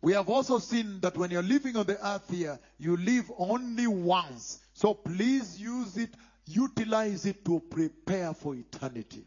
[0.00, 3.86] We have also seen that when you're living on the earth here, you live only
[3.86, 4.58] once.
[4.74, 6.10] So please use it,
[6.44, 9.24] utilize it to prepare for eternity.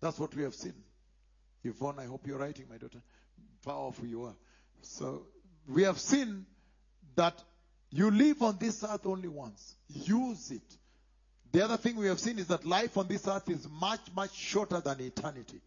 [0.00, 0.74] That's what we have seen.
[1.62, 3.00] Yvonne, I hope you're writing, my daughter.
[3.64, 4.34] Powerful you are.
[4.82, 5.22] So
[5.66, 6.46] we have seen
[7.16, 7.42] that
[7.90, 9.74] you live on this earth only once.
[9.88, 10.76] Use it.
[11.52, 14.34] The other thing we have seen is that life on this earth is much, much
[14.34, 15.60] shorter than eternity.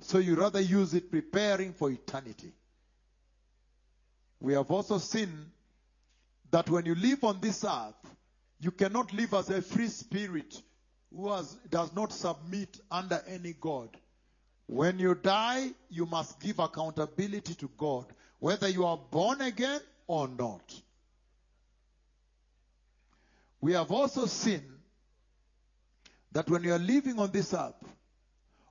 [0.00, 2.52] So you rather use it preparing for eternity.
[4.40, 5.30] We have also seen
[6.50, 7.94] that when you live on this earth,
[8.60, 10.60] you cannot live as a free spirit
[11.14, 13.88] who has, does not submit under any God.
[14.70, 18.06] When you die, you must give accountability to God,
[18.38, 20.62] whether you are born again or not.
[23.60, 24.62] We have also seen
[26.30, 27.82] that when you are living on this earth,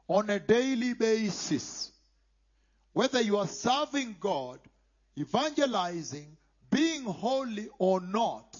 [0.07, 1.91] on a daily basis,
[2.93, 4.59] whether you are serving God,
[5.17, 6.37] evangelizing,
[6.71, 8.57] being holy or not,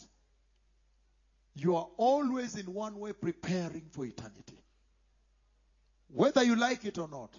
[1.55, 4.59] you are always in one way preparing for eternity.
[6.13, 7.33] Whether you like it or not.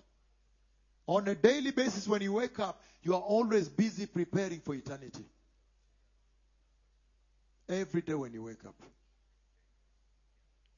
[1.06, 5.24] On a daily basis, when you wake up, you are always busy preparing for eternity.
[7.68, 8.80] Every day when you wake up,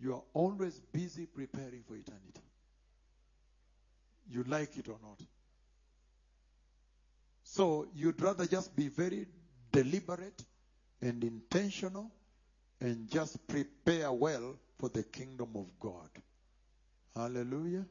[0.01, 2.41] you are always busy preparing for eternity.
[4.31, 5.21] You like it or not.
[7.45, 9.27] So you'd rather just be very
[9.71, 10.43] deliberate
[11.03, 12.11] and intentional
[12.81, 16.09] and just prepare well for the kingdom of God.
[17.15, 17.85] Hallelujah.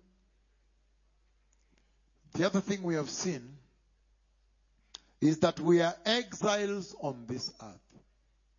[2.34, 3.58] The other thing we have seen
[5.20, 8.02] is that we are exiles on this earth.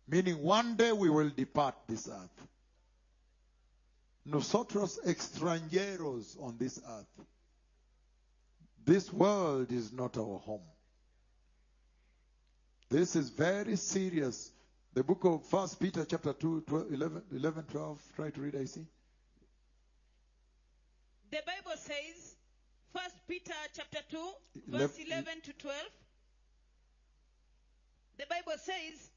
[0.07, 2.47] Meaning one day we will depart this earth.
[4.25, 7.25] Nosotros extranjeros on this earth.
[8.85, 10.61] This world is not our home.
[12.89, 14.51] This is very serious.
[14.93, 18.01] The book of First Peter chapter 2, 12, 11, 11, 12.
[18.15, 18.85] Try to read, I see.
[21.93, 22.35] Says,
[22.93, 25.77] First Peter chapter 2, Elev- verse 11 to 12.
[28.17, 29.09] The Bible says,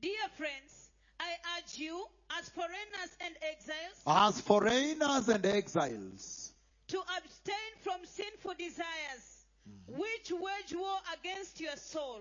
[0.00, 2.04] Dear friends, I urge you,
[2.38, 6.52] as foreigners and exiles, As foreigners and exiles,
[6.88, 10.00] to abstain from sinful desires, mm-hmm.
[10.00, 12.20] which wage war against your soul.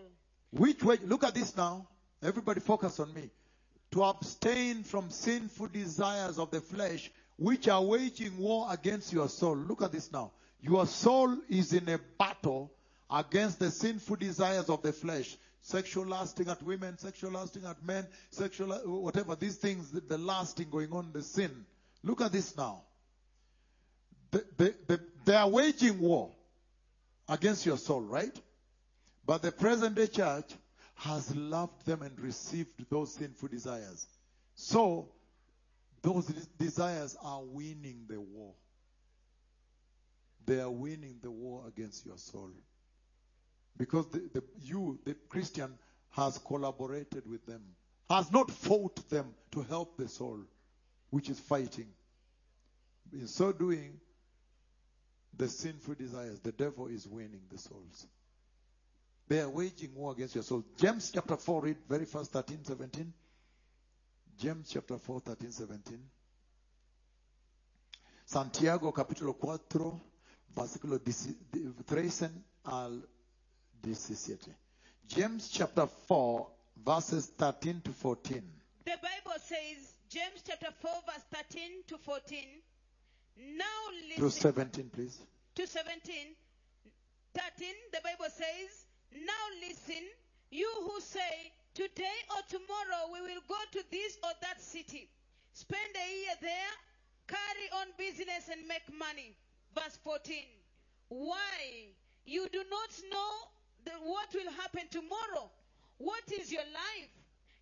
[0.51, 1.01] which wage?
[1.05, 1.88] look at this now.
[2.24, 3.30] Everybody focus on me.
[3.91, 7.10] To abstain from sinful desires of the flesh,
[7.40, 9.56] which are waging war against your soul.
[9.56, 10.32] Look at this now.
[10.62, 12.70] Your soul is in a battle
[13.10, 15.38] against the sinful desires of the flesh.
[15.62, 19.36] Sexual lusting at women, sexual lusting at men, sexual, whatever.
[19.36, 21.66] These things, the, lusting going on, the sin.
[22.04, 22.84] Look at this now.
[24.32, 26.32] The- the- they are waging war
[27.28, 28.38] against your soul, right?
[29.26, 30.52] But the present day church
[30.96, 34.08] has loved them and received those sinful desires.
[34.56, 35.10] So,
[36.02, 36.26] those
[36.58, 38.54] desires are winning the war.
[40.45, 42.52] They are winning the war against your soul.
[43.78, 45.78] Because the, the, you, the Christian,
[46.12, 47.62] has collaborated with them,
[48.10, 50.39] has not fought them to help the soul,
[51.12, 51.88] which is fighting.
[53.14, 54.00] In so doing,
[55.38, 58.08] the sinful desires, the devil is winning the souls.
[59.28, 60.66] They are waging war against your soul.
[60.78, 63.14] James chapter 4, read very fast 13, 17.
[64.40, 66.00] James chapter 4, 13, 17.
[68.26, 70.00] Santiago capítulo 4,
[70.56, 70.98] versículo
[71.86, 73.06] 13 al
[73.82, 74.56] 17.
[75.08, 76.48] James chapter 4,
[76.86, 78.42] verses 13 to 14.
[78.86, 82.61] The Bible says, James chapter 4, verse 13 to 14.
[83.57, 83.66] Now
[84.07, 84.16] listen.
[84.20, 84.41] To listen.
[84.41, 85.20] 17, please.
[85.56, 86.36] to 17,
[87.36, 90.03] 13, the Bible says, Now listen,
[90.52, 95.10] you who say, Today or tomorrow we will go to this or that city,
[95.54, 96.74] spend a year there,
[97.28, 99.36] carry on business and make money.
[99.76, 100.44] Verse 14.
[101.10, 101.90] Why?
[102.26, 103.32] You do not know
[103.86, 105.50] the, what will happen tomorrow.
[105.98, 107.14] What is your life?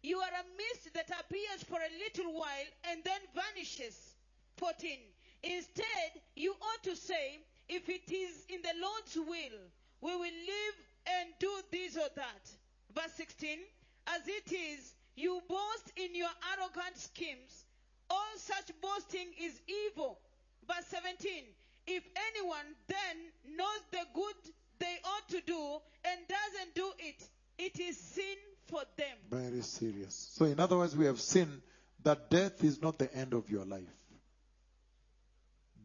[0.03, 4.15] You are a mist that appears for a little while and then vanishes.
[4.57, 4.97] 14.
[5.43, 7.39] Instead, you ought to say,
[7.69, 9.59] if it is in the Lord's will,
[10.01, 10.77] we will live
[11.19, 12.49] and do this or that.
[12.95, 13.59] Verse 16.
[14.07, 17.65] As it is, you boast in your arrogant schemes.
[18.09, 20.19] All such boasting is evil.
[20.67, 21.43] Verse 17.
[21.87, 22.03] If
[22.33, 27.23] anyone then knows the good they ought to do and doesn't do it,
[27.57, 29.17] it is sin for them.
[29.29, 30.31] Very serious.
[30.35, 31.61] So, in other words, we have seen
[32.03, 33.81] that death is not the end of your life.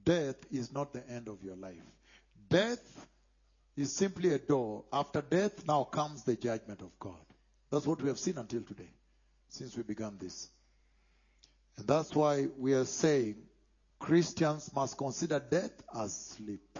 [0.04, 1.76] Death is not the end of your life.
[2.48, 3.06] Death
[3.76, 4.84] is simply a door.
[4.92, 7.14] After death, now comes the judgment of God.
[7.72, 8.90] That's what we have seen until today,
[9.48, 10.50] since we began this.
[11.78, 13.36] And that's why we are saying
[13.98, 16.78] Christians must consider death as sleep.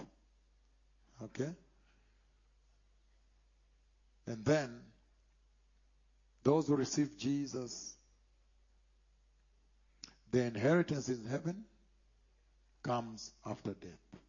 [1.23, 1.49] Okay?
[4.27, 4.81] And then,
[6.43, 7.95] those who receive Jesus,
[10.29, 11.63] the inheritance in heaven
[12.83, 14.19] comes after death.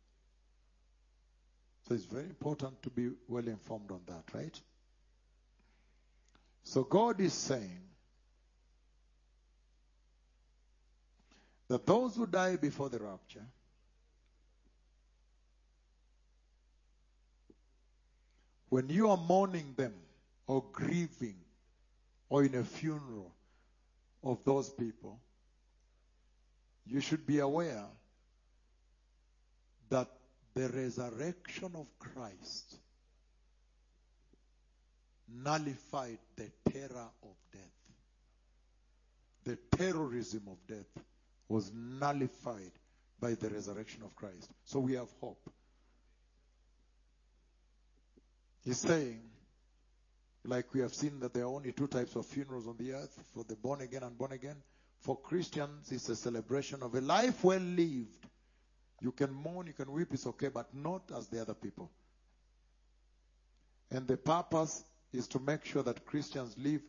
[1.86, 4.58] So it's very important to be well informed on that, right?
[6.64, 7.80] So God is saying
[11.68, 13.46] that those who die before the rapture
[18.74, 19.94] when you are mourning them
[20.48, 21.36] or grieving
[22.28, 23.30] or in a funeral
[24.24, 25.20] of those people,
[26.84, 27.84] you should be aware
[29.90, 30.08] that
[30.54, 32.76] the resurrection of Christ
[35.28, 37.60] nullified the terror of death.
[39.44, 41.04] The terrorism of death
[41.48, 42.72] was nullified
[43.20, 44.50] by the resurrection of Christ.
[44.64, 45.50] So we have hope.
[48.64, 49.20] He's saying,
[50.44, 53.18] like we have seen that there are only two types of funerals on the earth
[53.34, 54.56] for the born again and born again.
[55.00, 58.26] For Christians, it's a celebration of a life well lived.
[59.00, 61.90] You can mourn, you can weep, it's okay, but not as the other people.
[63.90, 64.82] And the purpose
[65.14, 66.82] is to make sure that Christians live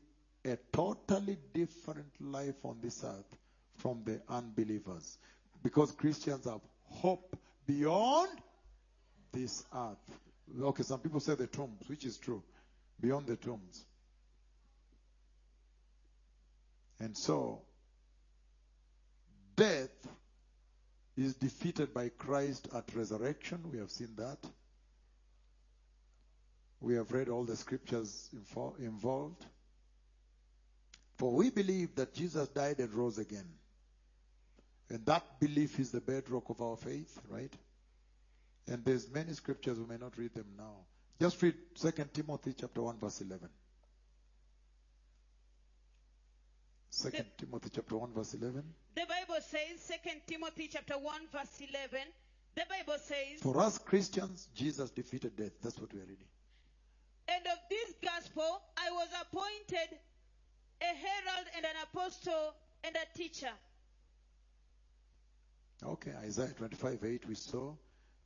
[0.44, 3.38] a totally different life on this earth
[3.78, 5.18] from the unbelievers.
[5.64, 8.30] Because Christians have hope beyond
[9.32, 10.20] this earth.
[10.62, 12.44] Okay, some people say the tombs, which is true.
[13.00, 13.86] Beyond the tombs.
[17.00, 17.62] And so,
[19.56, 19.90] death
[21.18, 23.60] is defeated by Christ at resurrection.
[23.72, 24.38] We have seen that.
[26.86, 28.30] We have read all the scriptures
[28.78, 29.44] involved.
[31.18, 33.48] For we believe that Jesus died and rose again.
[34.92, 37.52] And that belief is the bedrock of our faith, right?
[38.68, 40.76] And there's many scriptures, we may not read them now.
[41.20, 43.50] Just read 2 Timothy chapter 1 verse 11.
[47.02, 48.64] 2 Timothy chapter 1 verse 11.
[48.94, 52.00] The Bible says, 2 Timothy chapter 1 verse 11,
[52.54, 55.54] the Bible says, For us Christians, Jesus defeated death.
[55.64, 56.28] That's what we are reading.
[57.28, 59.98] And of this gospel I was appointed
[60.82, 62.54] a herald and an apostle
[62.84, 63.52] and a teacher.
[65.84, 67.74] Okay, Isaiah 25 8 we saw.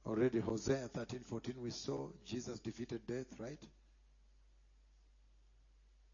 [0.05, 2.07] Already Hosea 13 14 we saw.
[2.25, 3.61] Jesus defeated death, right?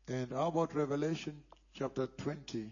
[0.07, 1.35] And how about Revelation
[1.73, 2.69] chapter 20?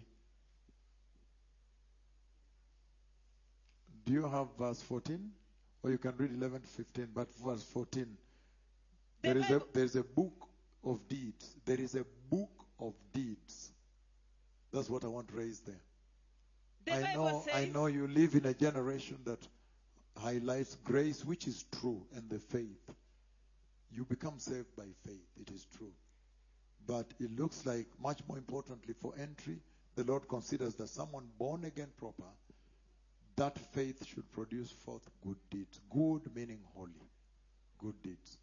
[4.04, 5.30] Do you have verse 14?
[5.82, 8.06] Or you can read 11 to 15, but verse 14.
[9.24, 10.48] The There is, a, there is a book
[10.84, 11.56] of deeds.
[11.64, 13.72] There is a book of deeds.
[14.70, 15.80] That's what I want to raise there.
[16.84, 19.38] The I know, says, I know you live in a generation that
[20.18, 22.92] highlights grace, which is true, and the faith.
[23.90, 25.24] You become saved by faith.
[25.40, 25.92] It is true.
[26.86, 29.58] But it looks like, much more importantly, for entry,
[29.94, 32.28] the Lord considers that someone born again proper,
[33.36, 35.80] that faith should produce forth good deeds.
[35.90, 37.08] Good meaning holy.
[37.78, 38.36] Good deeds.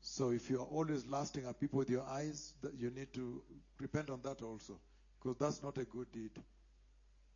[0.00, 3.42] So if you are always lasting at people with your eyes, you need to
[3.78, 4.78] repent on that also.
[5.22, 6.30] Because that's not a good deed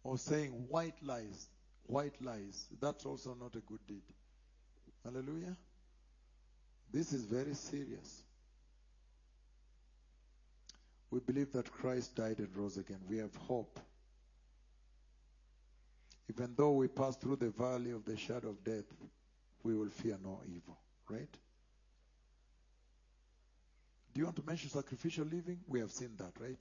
[0.05, 1.49] or saying white lies,
[1.87, 4.03] white lies, that's also not a good deed.
[5.03, 5.57] Hallelujah.
[6.93, 8.23] This is very serious.
[11.11, 13.01] We believe that Christ died and rose again.
[13.09, 13.81] We have hope.
[16.29, 18.85] Even though we pass through the valley of the shadow of death,
[19.63, 20.79] we will fear no evil.
[21.09, 21.29] Right?
[24.15, 25.59] Do you want to mention sacrificial living?
[25.67, 26.61] We have seen that, right?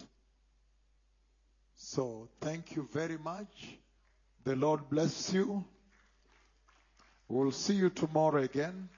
[1.75, 3.77] So thank you very much.
[4.43, 5.63] The Lord bless you.
[7.27, 8.89] We'll see you tomorrow again.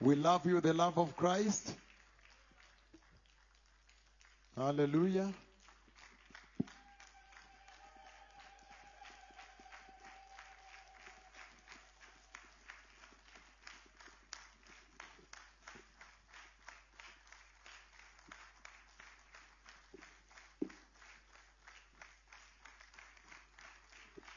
[0.00, 1.74] We love you, the love of Christ.
[4.56, 5.32] Hallelujah.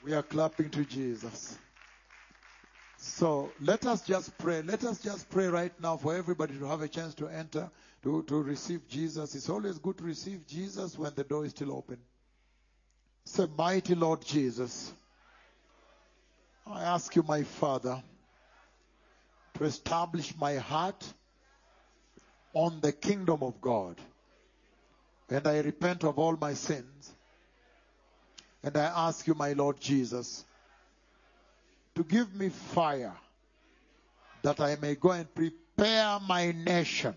[0.03, 1.57] We are clapping to Jesus.
[2.97, 4.61] So let us just pray.
[4.63, 7.69] Let us just pray right now for everybody to have a chance to enter,
[8.03, 9.35] to, to receive Jesus.
[9.35, 11.97] It's always good to receive Jesus when the door is still open.
[13.25, 14.91] Say, Mighty Lord Jesus,
[16.65, 18.01] I ask you, my Father,
[19.55, 21.05] to establish my heart
[22.53, 23.97] on the kingdom of God.
[25.29, 27.13] And I repent of all my sins.
[28.63, 30.45] And I ask you, my Lord Jesus,
[31.95, 33.13] to give me fire
[34.43, 37.15] that I may go and prepare my nation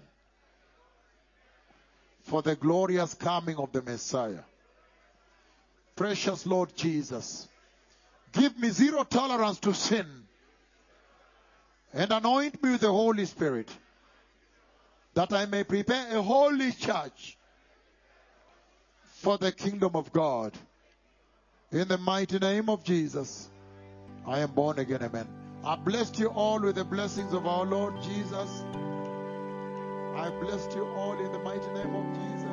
[2.22, 4.42] for the glorious coming of the Messiah.
[5.96, 7.46] Precious Lord Jesus,
[8.32, 10.06] give me zero tolerance to sin
[11.92, 13.70] and anoint me with the Holy Spirit
[15.14, 17.38] that I may prepare a holy church
[19.14, 20.52] for the kingdom of God.
[21.72, 23.48] In the mighty name of Jesus,
[24.26, 25.02] I am born again.
[25.02, 25.26] Amen.
[25.64, 28.64] I blessed you all with the blessings of our Lord Jesus.
[30.14, 32.43] I blessed you all in the mighty name of Jesus.